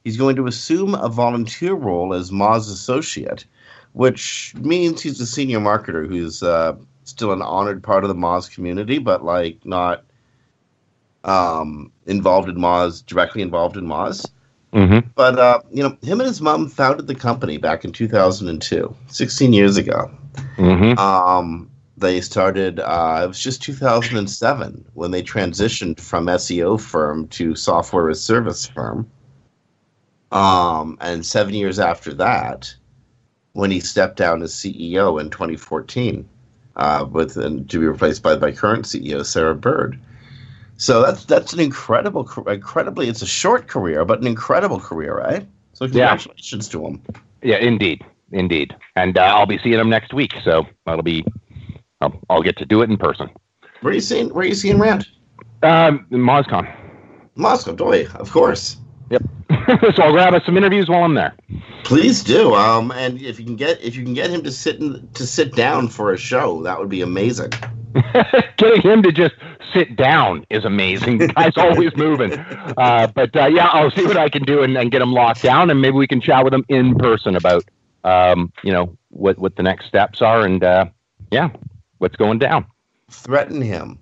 [0.07, 3.45] He's going to assume a volunteer role as Moz associate,
[3.93, 8.49] which means he's a senior marketer who's uh, still an honored part of the Moz
[8.49, 10.05] community, but like not
[11.25, 14.31] um, involved in Moz, directly involved in Moz.
[14.73, 15.09] Mm-hmm.
[15.17, 19.53] But uh, you know, him and his mom founded the company back in 2002, 16
[19.53, 20.09] years ago.
[20.57, 20.97] Mm-hmm.
[21.01, 22.79] Um, they started.
[22.79, 28.67] Uh, it was just 2007 when they transitioned from SEO firm to software as service
[28.67, 29.11] firm.
[30.33, 32.75] Um, and seven years after that,
[33.53, 36.29] when he stepped down as CEO in 2014,
[36.77, 39.99] uh, with and to be replaced by my current CEO Sarah Bird.
[40.77, 43.09] So that's that's an incredible, incredibly.
[43.09, 45.47] It's a short career, but an incredible career, right?
[45.73, 46.73] So congratulations yeah.
[46.73, 47.03] to him.
[47.43, 48.77] Yeah, indeed, indeed.
[48.95, 51.25] And uh, I'll be seeing him next week, so that'll be.
[52.03, 53.31] I'll, I'll, get to do it in person.
[53.81, 54.29] Where are you seeing?
[54.29, 55.09] Where are you seeing Rand?
[55.63, 56.71] Um, MozCon.
[57.37, 58.77] Moscow, doy, of course.
[59.11, 59.23] Yep.
[59.97, 61.35] so I'll grab us some interviews while I'm there.
[61.85, 62.55] Please do.
[62.55, 65.27] Um, and if you can get if you can get him to sit in, to
[65.27, 67.53] sit down for a show, that would be amazing.
[68.57, 69.35] Getting him to just
[69.73, 71.19] sit down is amazing.
[71.19, 72.33] The guy's always moving.
[72.33, 75.43] Uh, but uh, yeah, I'll see what I can do and, and, get him locked
[75.43, 77.65] down, and maybe we can chat with him in person about
[78.05, 80.87] um, you know what what the next steps are, and uh,
[81.31, 81.51] yeah,
[81.99, 82.67] what's going down.
[83.11, 83.99] Threaten him.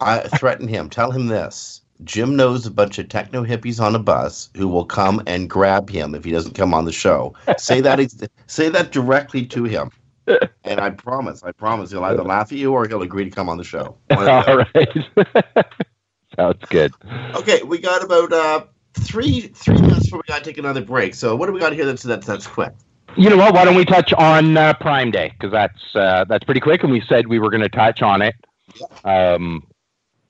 [0.00, 0.90] I threaten him.
[0.90, 4.84] Tell him this Jim knows a bunch of techno hippies on a bus who will
[4.84, 7.34] come and grab him if he doesn't come on the show.
[7.58, 7.98] Say that
[8.46, 9.90] say that directly to him.
[10.64, 13.48] And I promise, I promise he'll either laugh at you or he'll agree to come
[13.48, 13.96] on the show.
[14.10, 14.98] All right.
[16.36, 16.92] Sounds good.
[17.34, 21.14] Okay, we got about uh, three three minutes before we gotta take another break.
[21.14, 22.72] So what do we got here that's that's that's quick?
[23.16, 23.54] You know what?
[23.54, 26.92] Why don't we touch on uh, Prime Day because that's uh, that's pretty quick, and
[26.92, 28.34] we said we were going to touch on it.
[29.02, 29.66] Um,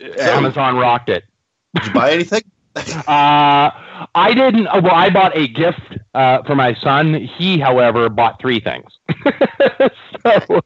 [0.01, 1.25] Amazon rocked it.
[1.75, 2.43] Did you buy anything?
[2.77, 3.71] uh,
[4.15, 4.69] I didn't.
[4.69, 7.15] Uh, well, I bought a gift uh, for my son.
[7.15, 8.91] He, however, bought three things.
[10.23, 10.61] so,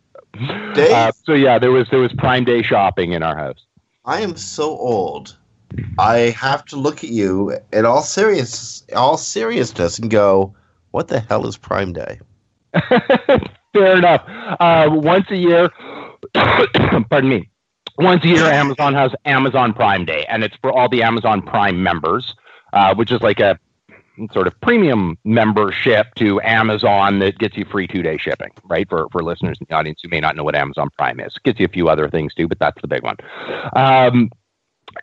[0.76, 3.64] uh, so yeah, there was there was Prime Day shopping in our house.
[4.04, 5.36] I am so old.
[5.98, 10.54] I have to look at you in all serious, all seriousness, and go,
[10.90, 12.20] "What the hell is Prime Day?"
[13.72, 14.22] Fair enough.
[14.60, 15.70] Uh, once a year,
[16.34, 17.48] pardon me
[18.02, 21.82] once a year, Amazon has Amazon Prime Day, and it's for all the Amazon Prime
[21.82, 22.34] members,
[22.72, 23.58] uh, which is like a
[24.32, 28.88] sort of premium membership to Amazon that gets you free two day shipping, right?
[28.88, 31.42] For for listeners in the audience who may not know what Amazon Prime is, it
[31.42, 33.16] gets you a few other things too, but that's the big one.
[33.74, 34.30] Um,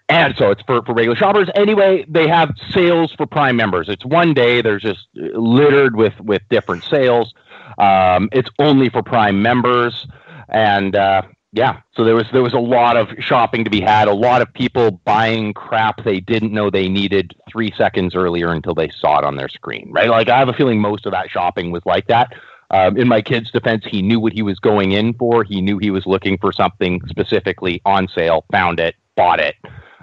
[0.07, 1.49] and so it's for, for regular shoppers.
[1.55, 3.89] Anyway, they have sales for Prime members.
[3.89, 4.61] It's one day.
[4.61, 7.33] There's just littered with with different sales.
[7.77, 10.07] Um, it's only for Prime members,
[10.49, 14.07] and uh, yeah, so there was there was a lot of shopping to be had.
[14.07, 18.75] A lot of people buying crap they didn't know they needed three seconds earlier until
[18.75, 19.89] they saw it on their screen.
[19.91, 20.09] Right?
[20.09, 22.33] Like I have a feeling most of that shopping was like that.
[22.71, 25.43] Um, in my kid's defense, he knew what he was going in for.
[25.43, 29.55] He knew he was looking for something specifically on sale, found it, bought it.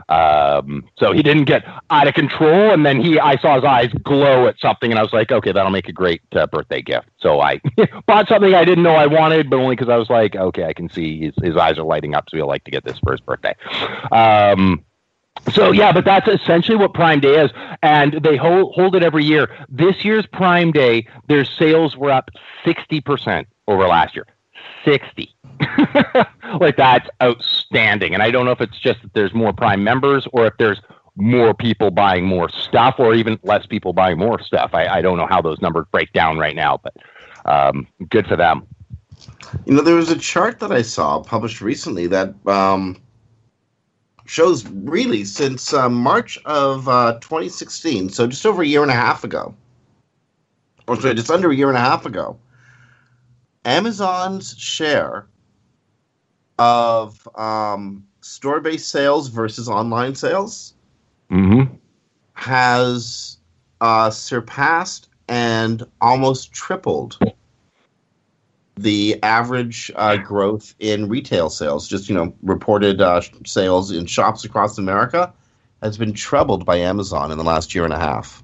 [0.09, 2.72] Um, so he didn't get out of control.
[2.72, 5.52] And then he, I saw his eyes glow at something, and I was like, okay,
[5.52, 7.09] that'll make a great uh, birthday gift.
[7.18, 7.61] So I
[8.07, 10.72] bought something I didn't know I wanted, but only because I was like, okay, I
[10.72, 13.12] can see his, his eyes are lighting up, so he'll like to get this for
[13.12, 13.54] his birthday.
[14.12, 14.84] Um,
[15.52, 17.50] so yeah, but that's essentially what Prime Day is,
[17.82, 19.50] and they hold hold it every year.
[19.68, 22.30] This year's Prime Day, their sales were up
[22.64, 24.26] sixty percent over last year.
[24.87, 25.34] Sixty.
[26.61, 28.14] like that's outstanding.
[28.14, 30.80] And I don't know if it's just that there's more Prime members or if there's
[31.16, 34.70] more people buying more stuff or even less people buying more stuff.
[34.74, 36.95] I, I don't know how those numbers break down right now, but
[37.47, 38.66] um, good for them.
[39.64, 43.01] You know, there was a chart that I saw published recently that um,
[44.26, 48.95] shows really since uh, March of uh, 2016, so just over a year and a
[48.95, 49.55] half ago,
[50.87, 52.39] or sorry, just under a year and a half ago,
[53.67, 55.27] Amazon's share
[56.59, 60.75] of um, store based sales versus online sales
[61.31, 61.75] mm-hmm.
[62.35, 63.37] has
[63.81, 67.19] uh, surpassed and almost tripled
[68.77, 71.89] the average uh, growth in retail sales.
[71.89, 75.33] Just you know, reported uh, sales in shops across America
[75.83, 78.43] has been trebled by Amazon in the last year and a half.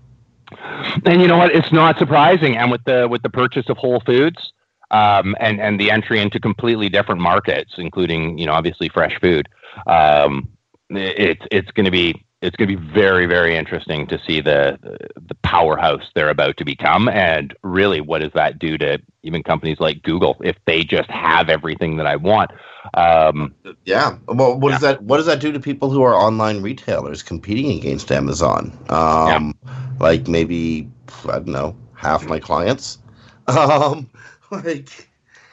[1.07, 1.55] And you know what?
[1.55, 2.57] It's not surprising.
[2.57, 4.53] And with the with the purchase of Whole Foods,
[4.93, 9.49] um, and and the entry into completely different markets, including you know obviously fresh food.
[9.87, 10.49] Um,
[10.91, 14.79] it's it's going to be it's going to be very very interesting to see the
[15.17, 19.81] the powerhouse they're about to become, and really what does that do to even companies
[19.81, 22.51] like Google if they just have everything that I want.
[22.95, 24.19] Um, yeah.
[24.27, 24.75] Well, what yeah.
[24.75, 28.77] does that what does that do to people who are online retailers competing against Amazon?
[28.89, 29.75] Um, yeah.
[30.01, 30.91] Like maybe
[31.27, 32.99] I don't know half my clients.
[33.49, 34.09] Um,
[34.53, 35.09] like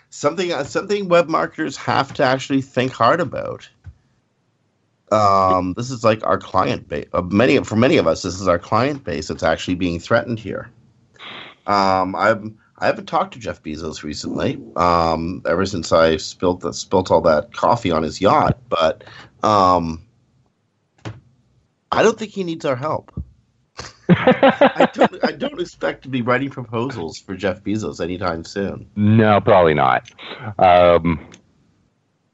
[0.09, 3.69] something something web marketers have to actually think hard about.
[5.11, 7.07] Um, this is like our client base.
[7.13, 10.39] Uh, many for many of us, this is our client base that's actually being threatened
[10.39, 10.69] here.
[11.65, 12.43] Um, I've
[12.77, 14.61] I haven't talked to Jeff Bezos recently.
[14.75, 19.03] Um, ever since I spilt the, spilt all that coffee on his yacht, but
[19.43, 20.05] um,
[21.91, 23.11] I don't think he needs our help.
[24.09, 25.23] I don't.
[25.23, 28.89] I don't expect to be writing proposals for Jeff Bezos anytime soon.
[28.95, 30.09] No, probably not.
[30.57, 31.27] Um,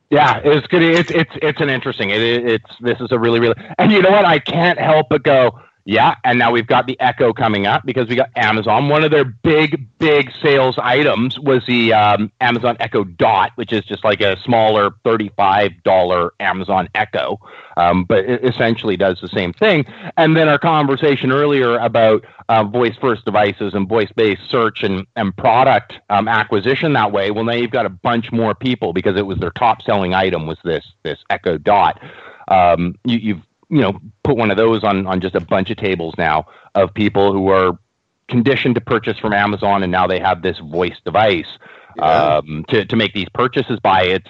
[0.09, 0.81] yeah, it's good.
[0.81, 2.11] It's it's it's an interesting.
[2.11, 3.55] It, it's this is a really really.
[3.77, 4.25] And you know what?
[4.25, 5.59] I can't help but go.
[5.87, 8.89] Yeah, and now we've got the Echo coming up because we got Amazon.
[8.89, 13.85] One of their big, big sales items was the um, Amazon Echo Dot, which is
[13.85, 17.39] just like a smaller $35 Amazon Echo,
[17.77, 19.85] um, but it essentially does the same thing.
[20.17, 25.05] And then our conversation earlier about uh, voice first devices and voice based search and,
[25.15, 27.29] and product um, acquisition that way.
[27.29, 30.47] Well, now you've got a bunch more people because it was their top selling item
[30.47, 32.01] was this this Echo Dot.
[32.47, 35.77] Um, you, you've you know put one of those on on just a bunch of
[35.77, 37.77] tables now of people who are
[38.27, 41.45] conditioned to purchase from Amazon and now they have this voice device
[41.97, 42.37] yeah.
[42.37, 44.29] um, to to make these purchases by it's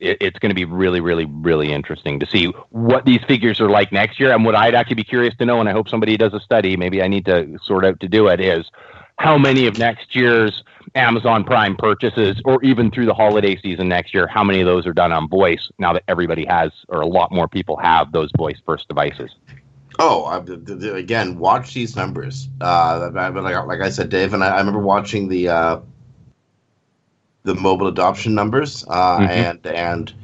[0.00, 3.70] it, it's going to be really really really interesting to see what these figures are
[3.70, 6.16] like next year and what I'd actually be curious to know and I hope somebody
[6.16, 8.64] does a study maybe I need to sort out to do it is
[9.18, 14.14] how many of next year's Amazon Prime purchases, or even through the holiday season next
[14.14, 17.06] year, how many of those are done on voice now that everybody has, or a
[17.06, 19.30] lot more people have those voice first devices?
[19.98, 20.38] Oh, I,
[20.96, 22.48] again, watch these numbers.
[22.60, 25.80] Uh, like, like I said, Dave, and I, I remember watching the uh,
[27.44, 29.30] the mobile adoption numbers, uh, mm-hmm.
[29.30, 30.14] and and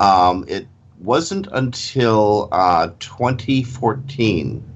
[0.00, 0.66] um, it
[0.98, 4.71] wasn't until uh, 2014,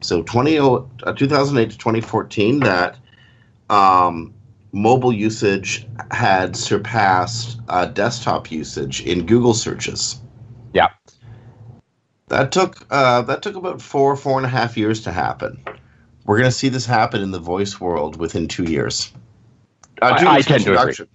[0.00, 2.98] so 20, uh, 2008 to 2014, that
[3.70, 4.34] um,
[4.72, 10.20] mobile usage had surpassed uh, desktop usage in Google searches.
[10.72, 10.88] Yeah,
[12.28, 15.62] that took uh, that took about four four and a half years to happen.
[16.24, 19.12] We're going to see this happen in the voice world within two years.
[20.02, 21.06] Uh, I, I tend to agree.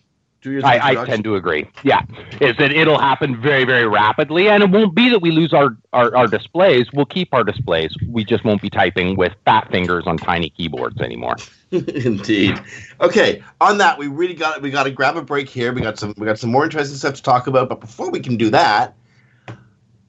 [0.44, 1.68] I, I, tend to agree.
[1.84, 2.02] Yeah,
[2.40, 5.78] is that it'll happen very, very rapidly, and it won't be that we lose our,
[5.94, 6.88] our, our, displays.
[6.94, 7.96] We'll keep our displays.
[8.08, 11.36] We just won't be typing with fat fingers on tiny keyboards anymore.
[11.72, 12.60] Indeed.
[13.02, 15.74] Okay, on that, we really got we got to grab a break here.
[15.74, 18.20] We got some we got some more interesting stuff to talk about, but before we
[18.20, 18.96] can do that,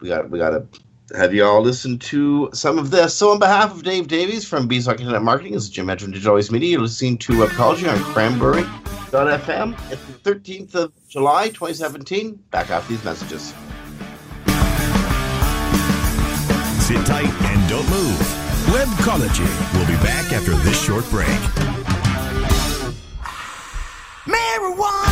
[0.01, 0.67] we got we got to
[1.15, 3.15] have you all listened to some of this.
[3.15, 6.31] So, on behalf of Dave Davies from Beanstalk Internet Marketing, this is Jim Edgerton, Digital
[6.31, 6.71] Always Media.
[6.71, 9.93] You're listening to Webcology on Cranberry.fm.
[9.93, 12.35] It's the 13th of July, 2017.
[12.51, 13.55] Back after these messages.
[16.85, 18.19] Sit tight and don't move.
[18.73, 19.47] Webcology.
[19.75, 21.29] We'll be back after this short break.
[24.25, 25.12] Marijuana.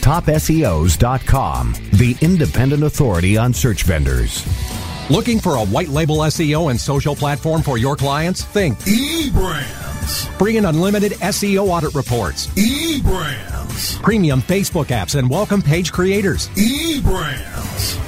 [0.00, 4.44] TopSEOs.com, the independent authority on search vendors.
[5.10, 8.44] Looking for a white label SEO and social platform for your clients?
[8.44, 10.28] Think eBrands.
[10.38, 14.02] free and unlimited SEO audit reports, eBrands.
[14.02, 18.07] premium Facebook apps and welcome page creators, eBrands.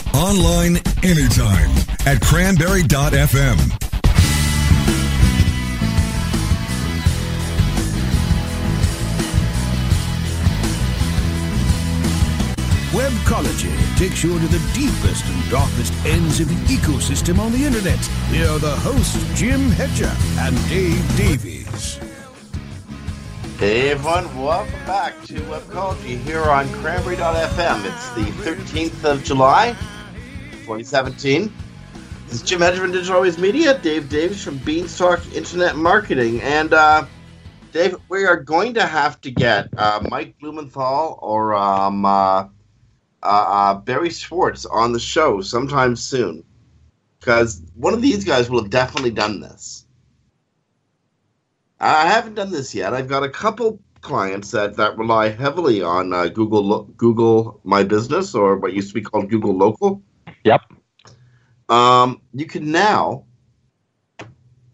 [0.13, 1.71] Online anytime
[2.05, 3.57] at cranberry.fm.
[12.91, 17.99] Webcology takes you into the deepest and darkest ends of the ecosystem on the internet.
[18.29, 21.99] Here are the hosts, Jim Hedger and Dave Davies.
[23.57, 27.85] Hey everyone, welcome back to Webcology here on Cranberry.fm.
[27.85, 29.77] It's the 13th of July,
[30.61, 31.51] 2017.
[32.25, 36.39] This is Jim Hedgerman, Digital Always Media, Dave Davies from Beanstalk Internet Marketing.
[36.41, 37.05] And uh,
[37.73, 42.09] Dave, we are going to have to get uh, Mike Blumenthal or um, uh,
[42.41, 42.45] uh,
[43.23, 46.43] uh, Barry Schwartz on the show sometime soon.
[47.19, 49.85] Because one of these guys will have definitely done this.
[51.79, 52.93] I haven't done this yet.
[52.93, 58.35] I've got a couple clients that, that rely heavily on uh, Google Google My Business
[58.35, 60.01] or what used to be called Google Local.
[60.43, 60.61] Yep.
[61.69, 63.25] Um, you can now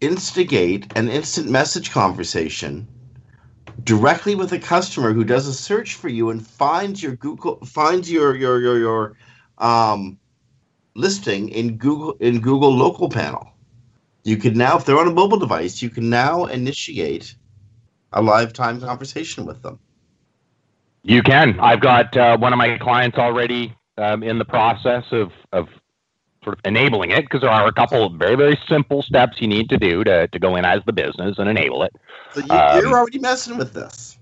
[0.00, 2.86] instigate an instant message conversation
[3.84, 8.10] directly with a customer who does a search for you and finds your Google finds
[8.10, 9.16] your your your your
[9.58, 10.18] um,
[10.94, 13.48] listing in Google in Google Local Panel.
[14.24, 17.34] You can now, if they're on a mobile device, you can now initiate
[18.12, 19.78] a live time conversation with them.
[21.02, 21.58] You can.
[21.60, 25.68] I've got uh, one of my clients already um, in the process of, of
[26.44, 29.48] sort of enabling it because there are a couple of very, very simple steps you
[29.48, 31.94] need to do to, to go in as the business and enable it.
[32.34, 34.18] So you, Um, you're already messing with this.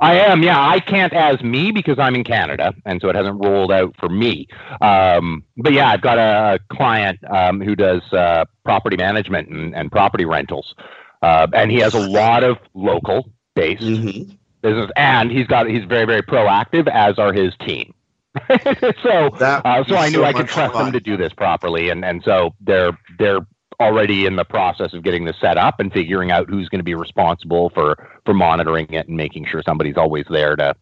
[0.00, 0.60] I am, yeah.
[0.60, 4.10] I can't as me because I'm in Canada, and so it hasn't rolled out for
[4.10, 4.46] me.
[4.80, 9.90] Um, but yeah, I've got a client um, who does uh, property management and, and
[9.90, 10.74] property rentals,
[11.22, 14.32] uh, and he has a lot of local based Mm-hmm.
[14.62, 17.94] business, and he's got he's very very proactive, as are his team.
[19.02, 20.84] so uh, so I knew so I could trust fun.
[20.84, 23.40] them to do this properly, and and so they're they're
[23.80, 26.84] already in the process of getting this set up and figuring out who's going to
[26.84, 30.74] be responsible for for monitoring it and making sure somebody's always there to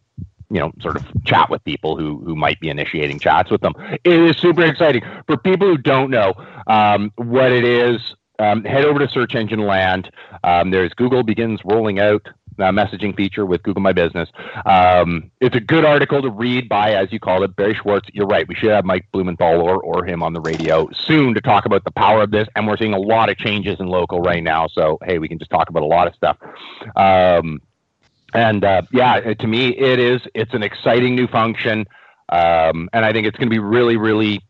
[0.51, 3.73] you know sort of chat with people who who might be initiating chats with them.
[4.03, 6.33] It is super exciting for people who don't know
[6.67, 8.15] um, what it is.
[8.37, 10.09] Um, head over to Search Engine Land.
[10.45, 12.25] Um, there's Google begins rolling out
[12.59, 14.29] uh, messaging feature with Google My Business.
[14.65, 18.07] Um, it's a good article to read by, as you call it, Barry Schwartz.
[18.13, 18.47] You're right.
[18.47, 21.83] We should have Mike Blumenthal or, or him on the radio soon to talk about
[21.83, 22.47] the power of this.
[22.55, 24.67] And we're seeing a lot of changes in local right now.
[24.67, 26.37] So, hey, we can just talk about a lot of stuff.
[26.95, 27.61] Um,
[28.33, 30.21] and uh, yeah, to me, it is.
[30.33, 31.87] It's an exciting new function,
[32.29, 34.41] um, and I think it's going to be really, really,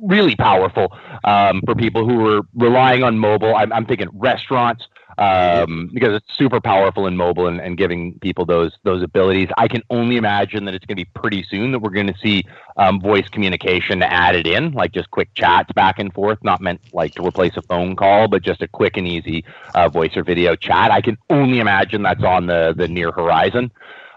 [0.00, 0.92] really powerful
[1.24, 3.54] um, for people who are relying on mobile.
[3.54, 4.84] I'm, I'm thinking restaurants.
[5.20, 9.48] Um, because it's super powerful and mobile and, and giving people those those abilities.
[9.58, 12.18] I can only imagine that it's going to be pretty soon that we're going to
[12.22, 12.44] see
[12.78, 17.14] um, voice communication added in, like just quick chats back and forth, not meant like
[17.16, 19.44] to replace a phone call, but just a quick and easy
[19.74, 20.90] uh, voice or video chat.
[20.90, 23.70] I can only imagine that's on the the near horizon.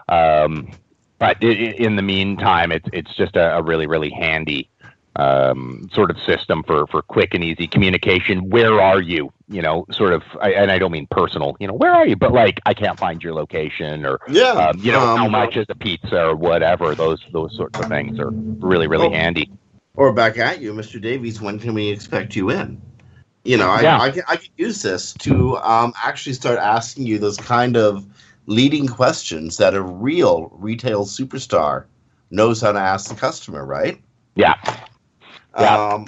[0.08, 0.70] Um,
[1.18, 4.70] but in the meantime, it's it's just a, a really really handy
[5.16, 8.50] um, sort of system for for quick and easy communication.
[8.50, 9.32] Where are you?
[9.48, 11.56] You know, sort of, I, and I don't mean personal.
[11.60, 12.16] You know, where are you?
[12.16, 15.56] But like, I can't find your location, or yeah, um, you know, um, how much
[15.56, 16.94] is a pizza or whatever.
[16.94, 19.12] Those those sorts of things are really really Oh.
[19.12, 19.50] handy.
[19.96, 21.00] Or back at you, Mr.
[21.00, 21.40] Davies.
[21.40, 22.80] When can we expect you in?
[23.44, 24.00] You know, I, Yeah.
[24.00, 28.04] I, can, I can use this to um, actually start asking you those kind of
[28.46, 31.84] leading questions that a real retail superstar
[32.30, 34.00] knows how to ask the customer, right?
[34.34, 34.54] Yeah.
[35.58, 35.88] Yeah.
[35.88, 36.06] Um,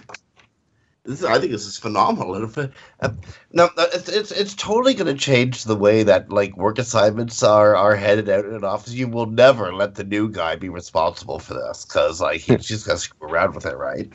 [1.07, 2.35] this, I think this is phenomenal.
[2.35, 3.11] And if uh,
[3.53, 7.77] now, it's, it's it's totally going to change the way that like work assignments are
[7.77, 8.93] are headed out in an office.
[8.93, 12.87] You will never let the new guy be responsible for this because like he's just
[12.87, 14.11] going to screw around with it, right?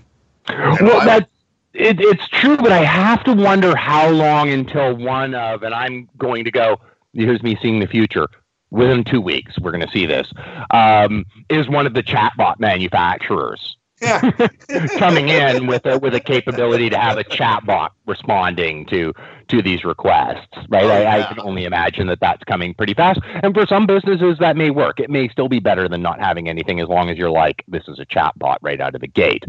[0.50, 1.30] Well, that
[1.74, 6.10] it, it's true, but I have to wonder how long until one of, and I'm
[6.18, 6.80] going to go.
[7.14, 8.28] Here's me seeing the future.
[8.70, 10.32] Within two weeks, we're going to see this.
[10.72, 14.32] Um, is one of the chatbot manufacturers Yeah.
[14.98, 19.14] coming in with a with a capability to have a chatbot responding to
[19.50, 20.86] to these requests, right?
[20.86, 21.18] Oh, I, yeah.
[21.18, 23.20] I can only imagine that that's coming pretty fast.
[23.44, 25.00] And for some businesses, that may work.
[25.00, 27.84] It may still be better than not having anything, as long as you're like, this
[27.88, 29.44] is a chatbot right out of the gate.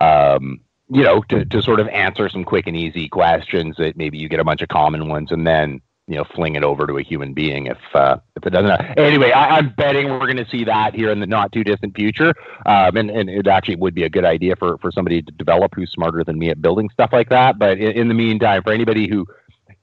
[0.00, 4.18] Um, you know, to, to sort of answer some quick and easy questions that maybe
[4.18, 6.98] you get a bunch of common ones and then you know fling it over to
[6.98, 8.98] a human being if uh, if it doesn't.
[8.98, 11.94] Anyway, I, I'm betting we're going to see that here in the not too distant
[11.94, 12.34] future,
[12.66, 15.74] um, and and it actually would be a good idea for for somebody to develop
[15.74, 17.58] who's smarter than me at building stuff like that.
[17.58, 19.26] But in, in the meantime, for anybody who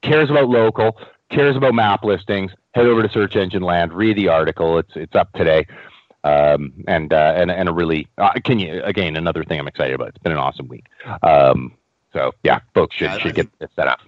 [0.01, 0.97] cares about local,
[1.29, 4.77] cares about map listings, head over to Search Engine Land, read the article.
[4.77, 5.65] It's it's up today.
[6.21, 9.93] Um, and, uh, and, and a really, uh, can you, again, another thing I'm excited
[9.93, 10.09] about.
[10.09, 10.85] It's been an awesome week.
[11.23, 11.77] Um,
[12.11, 14.01] so yeah, folks should, Yeah, I should get this set up.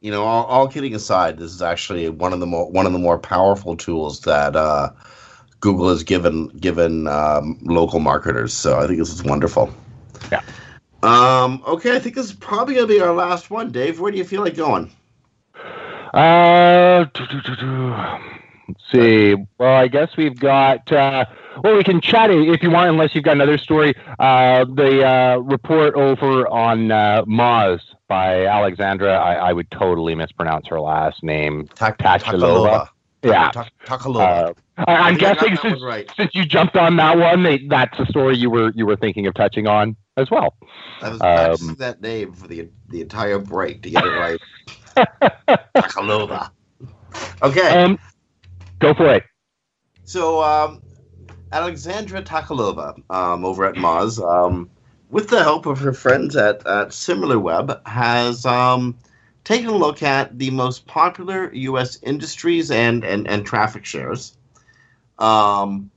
[0.00, 2.92] You know, all, all kidding aside, this is actually one of the more one of
[2.92, 4.90] the more powerful tools that uh,
[5.60, 8.52] Google has given given um, local marketers.
[8.52, 9.72] So I think this is wonderful.
[10.30, 10.42] Yeah.
[11.02, 14.00] Um, okay, I think this is probably gonna be our last one, Dave.
[14.00, 14.90] Where do you feel like going?
[16.12, 17.94] Uh, do, do, do, do.
[18.68, 19.36] Let's see.
[19.58, 20.90] Well, I guess we've got.
[20.90, 21.24] Uh,
[21.62, 23.94] well, we can chat it if you want, unless you've got another story.
[24.18, 29.14] Uh, the uh, report over on uh, Moz by Alexandra.
[29.14, 31.68] I, I would totally mispronounce her last name.
[31.76, 32.88] Tak- Tachalova.
[33.22, 33.50] Yeah.
[33.50, 34.48] Tak- Tachalova.
[34.48, 36.10] Uh, I, I'm I think I got guessing since, right.
[36.16, 39.26] since you jumped on that one, they, that's the story you were you were thinking
[39.26, 40.54] of touching on as well.
[41.00, 41.20] I was
[41.62, 44.40] um, that name for the the entire break to get it right.
[45.74, 46.50] Tachalova.
[47.42, 47.82] Okay.
[47.82, 47.98] Um,
[48.78, 49.24] go for it.
[50.04, 50.82] So, um,
[51.52, 54.70] Alexandra Tachalova um, over at Moz, um,
[55.10, 58.96] with the help of her friends at, at SimilarWeb, has um,
[59.44, 61.98] taken a look at the most popular U.S.
[62.02, 64.36] industries and, and, and traffic shares.
[65.18, 65.90] Um,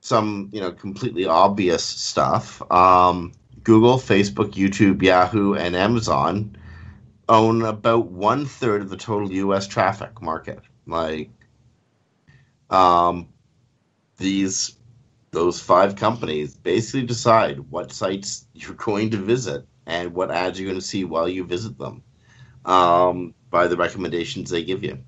[0.00, 2.62] some, you know, completely obvious stuff.
[2.70, 3.32] Um,
[3.62, 6.56] Google, Facebook, YouTube, Yahoo, and Amazon
[7.28, 9.68] own about one third of the total U.S.
[9.68, 10.60] traffic market.
[10.90, 11.30] Like,
[12.68, 13.28] um,
[14.16, 14.76] these
[15.32, 20.68] those five companies basically decide what sites you're going to visit and what ads you're
[20.68, 22.02] going to see while you visit them
[22.64, 24.98] um, by the recommendations they give you.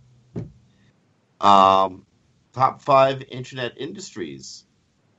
[1.41, 2.07] Um,
[2.53, 4.64] top five internet industries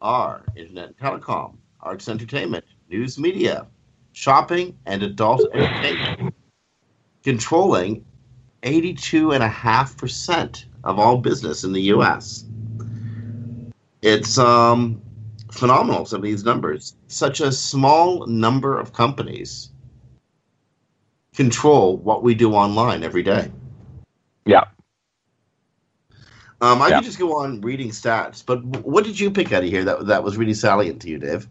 [0.02, 3.68] are internet and telecom, arts entertainment, news media,
[4.14, 6.34] shopping, and adult entertainment,
[7.24, 8.06] controlling
[8.64, 12.46] 82.5% of all business in the U.S.
[14.02, 15.02] It's um,
[15.52, 16.96] phenomenal, some of these numbers.
[17.08, 19.70] Such a small number of companies
[21.36, 23.52] control what we do online every day.
[24.46, 24.66] Yeah.
[26.62, 26.98] Um, I Yeah.
[26.98, 30.06] could just go on reading stats, but what did you pick out of here that,
[30.08, 31.48] that was really salient to you, Dave?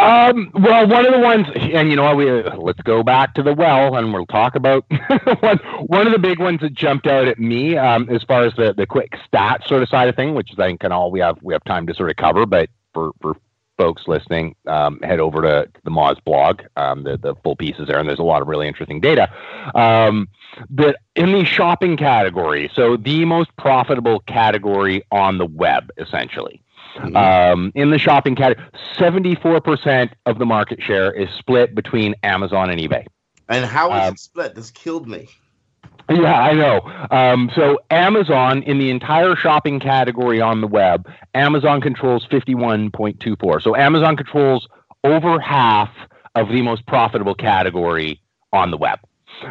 [0.00, 3.42] Um, well, one of the ones, and you know, what, we let's go back to
[3.42, 4.84] the well, and we'll talk about
[5.40, 5.58] one.
[5.86, 8.72] One of the big ones that jumped out at me, um, as far as the
[8.72, 11.10] the quick stats sort of side of thing, which is I think kind of all
[11.10, 12.46] we have we have time to sort of cover.
[12.46, 13.36] But for for
[13.76, 16.62] folks listening, um, head over to the Moz blog.
[16.76, 19.30] Um, the the full piece is there, and there's a lot of really interesting data.
[19.74, 20.28] Um,
[20.70, 26.62] that in the shopping category, so the most profitable category on the web, essentially.
[27.14, 28.66] Um, in the shopping category,
[28.98, 33.06] 74% of the market share is split between Amazon and eBay.
[33.48, 34.54] And how is Um, it split?
[34.54, 35.28] This killed me.
[36.08, 36.80] Yeah, I know.
[37.10, 43.62] Um, so Amazon, in the entire shopping category on the web, Amazon controls 51.24.
[43.62, 44.66] So Amazon controls
[45.04, 45.90] over half
[46.34, 48.20] of the most profitable category
[48.52, 48.98] on the web.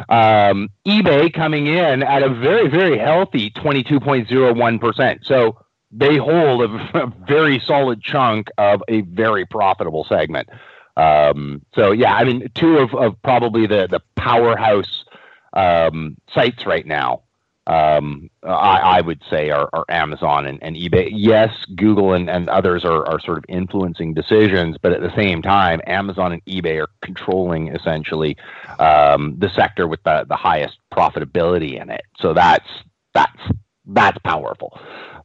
[0.08, 5.24] Um, eBay coming in at a very, very healthy 22.01%.
[5.24, 5.58] So
[5.90, 10.48] they hold a, very solid chunk of a very profitable segment.
[10.96, 15.04] Um, so yeah, I mean, two of, of probably the, the powerhouse
[15.52, 17.22] um, sites right now,
[17.66, 21.10] um, I, I, would say are, are Amazon and, and, eBay.
[21.12, 25.40] Yes, Google and, and others are, are sort of influencing decisions, but at the same
[25.40, 28.36] time, Amazon and eBay are controlling essentially
[28.78, 32.02] um, the sector with the, the highest profitability in it.
[32.18, 32.68] So that's
[33.14, 33.40] that's
[33.86, 34.78] that's powerful.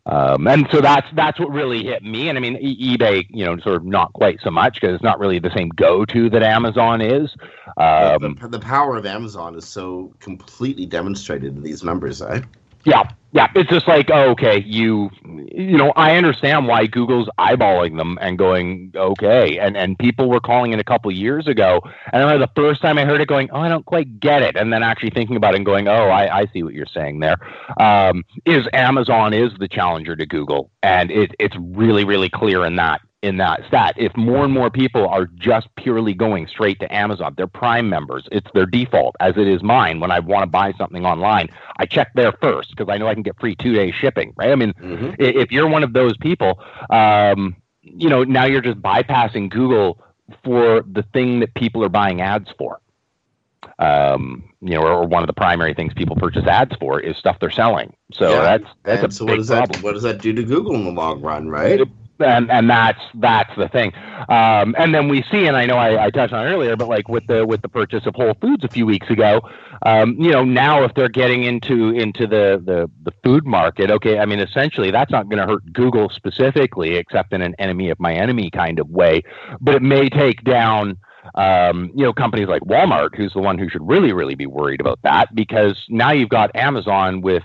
[0.07, 2.29] Um, and so that's that's what really hit me.
[2.29, 5.03] And I mean, e- eBay, you know, sort of not quite so much because it's
[5.03, 7.35] not really the same go-to that Amazon is.
[7.77, 12.41] Um, the, the, power of Amazon is so completely demonstrated in these numbers, eh?
[12.83, 13.03] Yeah,
[13.35, 13.51] yeah.
[13.53, 18.37] It's just like, oh, okay, you, you know, I understand why Google's eyeballing them and
[18.37, 22.45] going, okay, and and people were calling it a couple years ago, and I remember
[22.45, 24.83] the first time I heard it, going, oh, I don't quite get it, and then
[24.83, 27.35] actually thinking about it and going, oh, I, I see what you're saying there.
[27.77, 32.77] Um, is Amazon is the challenger to Google, and it, it's really really clear in
[32.77, 33.95] that in that stat.
[33.97, 38.27] If more and more people are just purely going straight to Amazon, they're Prime members.
[38.31, 39.99] It's their default, as it is mine.
[39.99, 43.13] When I want to buy something online, I check there first because I know I
[43.13, 44.33] can get free two day shipping.
[44.37, 44.51] Right?
[44.51, 45.15] I mean, mm-hmm.
[45.19, 46.59] if you're one of those people,
[46.89, 49.99] um, you know, now you're just bypassing Google
[50.43, 52.79] for the thing that people are buying ads for.
[53.79, 57.37] Um, you know, or, one of the primary things people purchase ads for is stuff
[57.39, 57.95] they're selling.
[58.13, 58.41] So yeah.
[58.41, 59.71] that's that's a so big what does problem.
[59.71, 61.81] that what does that do to Google in the long run, right?
[61.81, 61.89] It,
[62.19, 63.93] and and that's that's the thing.
[64.29, 67.07] Um, and then we see, and I know I, I, touched on earlier, but like
[67.09, 69.41] with the with the purchase of Whole Foods a few weeks ago,
[69.85, 74.19] um, you know, now if they're getting into into the the the food market, okay,
[74.19, 77.99] I mean, essentially that's not going to hurt Google specifically, except in an enemy of
[77.99, 79.21] my enemy kind of way,
[79.61, 80.97] but it may take down.
[81.33, 84.79] Um, you know, companies like Walmart, who's the one who should really, really be worried
[84.79, 87.41] about that, because now you've got Amazon with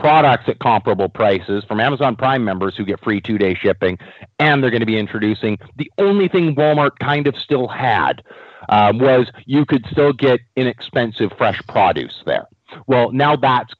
[0.00, 3.98] products at comparable prices from Amazon Prime members who get free two day shipping.
[4.38, 8.22] And they're going to be introducing the only thing Walmart kind of still had
[8.68, 12.46] um, was you could still get inexpensive fresh produce there.
[12.86, 13.72] Well, now that's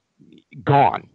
[0.62, 1.08] gone.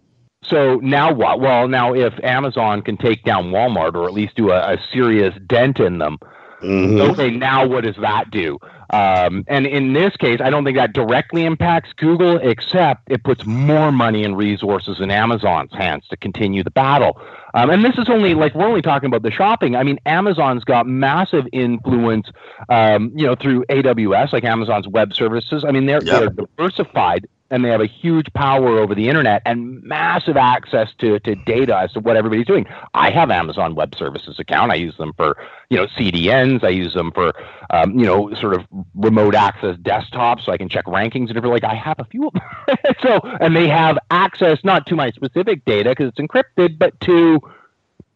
[0.44, 1.40] So now what?
[1.40, 5.34] Well, now if Amazon can take down Walmart or at least do a, a serious
[5.48, 6.18] dent in them,
[6.66, 7.12] mm-hmm.
[7.12, 8.58] okay, now what does that do?
[8.92, 13.46] Um, and in this case, I don't think that directly impacts Google, except it puts
[13.46, 17.20] more money and resources in Amazon's hands to continue the battle.
[17.54, 19.76] Um, and this is only like we're only talking about the shopping.
[19.76, 22.28] I mean, Amazon's got massive influence,
[22.70, 25.64] um, you know, through AWS, like Amazon's web services.
[25.66, 26.20] I mean, they're, yep.
[26.20, 31.20] they're diversified and they have a huge power over the internet and massive access to,
[31.22, 32.66] to data as to what everybody's doing.
[32.94, 34.74] I have Amazon Web Services account.
[34.74, 35.38] I use them for
[35.70, 36.66] you know CDNs.
[36.66, 37.32] I use them for
[37.70, 41.54] um, you know sort of remote access desktops, so I can check rankings and different.
[41.54, 42.78] Like I have a few of them.
[43.02, 47.40] so and they have access not to my specific data because it's encrypted, but to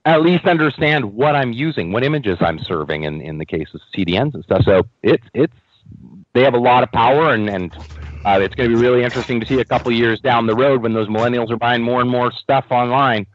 [0.03, 3.79] at least understand what I'm using, what images I'm serving in, in the case of
[3.95, 4.65] CDNs and stuff.
[4.65, 5.53] So it's it's
[6.33, 7.75] they have a lot of power and, and
[8.26, 10.82] uh, it's going to be really interesting to see a couple years down the road
[10.82, 13.26] when those millennials are buying more and more stuff online,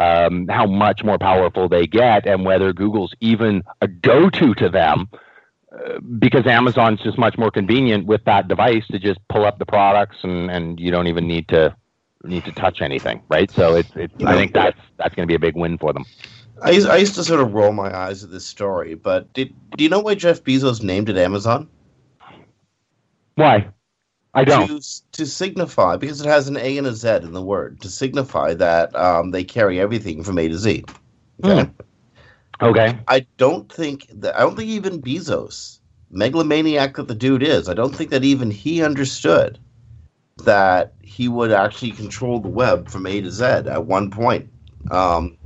[0.00, 5.08] um, how much more powerful they get, and whether Google's even a go-to to them,
[5.72, 9.66] uh, because Amazon's just much more convenient with that device to just pull up the
[9.66, 11.74] products and, and you don't even need to
[12.24, 13.50] need to touch anything, right?
[13.50, 16.04] So it's, it's I think that's that's going to be a big win for them.
[16.60, 19.54] I used, I used to sort of roll my eyes at this story, but did
[19.76, 21.68] do you know why Jeff Bezos named it Amazon?
[23.36, 23.68] Why?
[24.38, 24.68] I don't.
[24.68, 27.88] To, to, signify, because it has an A and a Z in the word, to
[27.88, 30.84] signify that um, they carry everything from A to Z.
[31.44, 31.62] Okay.
[31.62, 31.74] Mm.
[32.60, 32.98] Okay.
[33.06, 34.36] I don't think that.
[34.36, 35.78] I don't think even Bezos,
[36.10, 39.58] megalomaniac that the dude is, I don't think that even he understood
[40.44, 44.48] that he would actually control the web from A to Z at one point.
[44.90, 45.36] Um,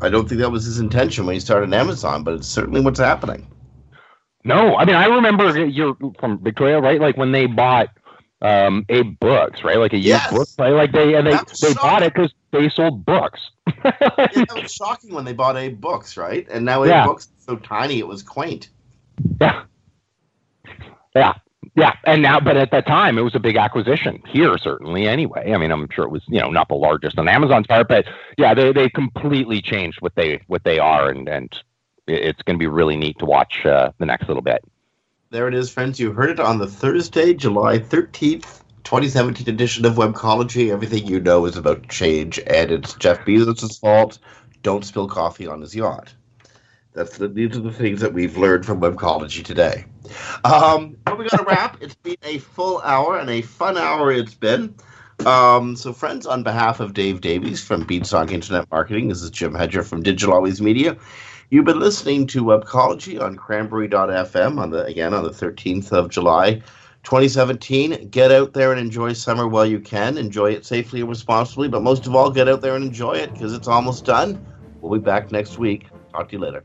[0.00, 3.00] I don't think that was his intention when he started Amazon, but it's certainly what's
[3.00, 3.46] happening.
[4.44, 7.00] No, I mean I remember you're from Victoria, right?
[7.00, 7.88] Like when they bought
[8.44, 9.78] um, AbeBooks, right?
[9.78, 10.30] Like a used yes.
[10.30, 10.70] book, right?
[10.70, 13.40] Like they and they they bought it because they sold books.
[13.66, 16.46] yeah, that was shocking when they bought AbeBooks, right?
[16.50, 17.06] And now Abe yeah.
[17.06, 18.68] Books is so tiny it was quaint.
[19.40, 19.64] Yeah,
[21.16, 21.32] yeah,
[21.74, 21.94] yeah.
[22.04, 25.08] And now, but at that time, it was a big acquisition here, certainly.
[25.08, 27.88] Anyway, I mean, I'm sure it was you know not the largest on Amazon's part,
[27.88, 28.04] but
[28.36, 31.58] yeah, they they completely changed what they what they are, and and
[32.06, 34.62] it's going to be really neat to watch uh, the next little bit
[35.34, 35.98] there it is, friends.
[35.98, 40.70] You heard it on the Thursday, July 13th 2017 edition of Webcology.
[40.70, 44.20] Everything you know is about change, and it's Jeff Bezos' fault.
[44.62, 46.14] Don't spill coffee on his yacht.
[46.92, 49.86] That's the, these are the things that we've learned from Webcology today.
[50.44, 51.78] Um, but we got to wrap.
[51.80, 54.72] It's been a full hour and a fun hour it's been.
[55.26, 59.52] Um, so, friends, on behalf of Dave Davies from Beanstalk Internet Marketing, this is Jim
[59.52, 60.96] Hedger from Digital Always Media.
[61.54, 66.54] You've been listening to Webcology on Cranberry.fm on the again on the 13th of July,
[67.04, 68.08] 2017.
[68.08, 70.18] Get out there and enjoy summer while you can.
[70.18, 73.32] Enjoy it safely and responsibly, but most of all, get out there and enjoy it
[73.32, 74.44] because it's almost done.
[74.80, 75.86] We'll be back next week.
[76.10, 76.64] Talk to you later.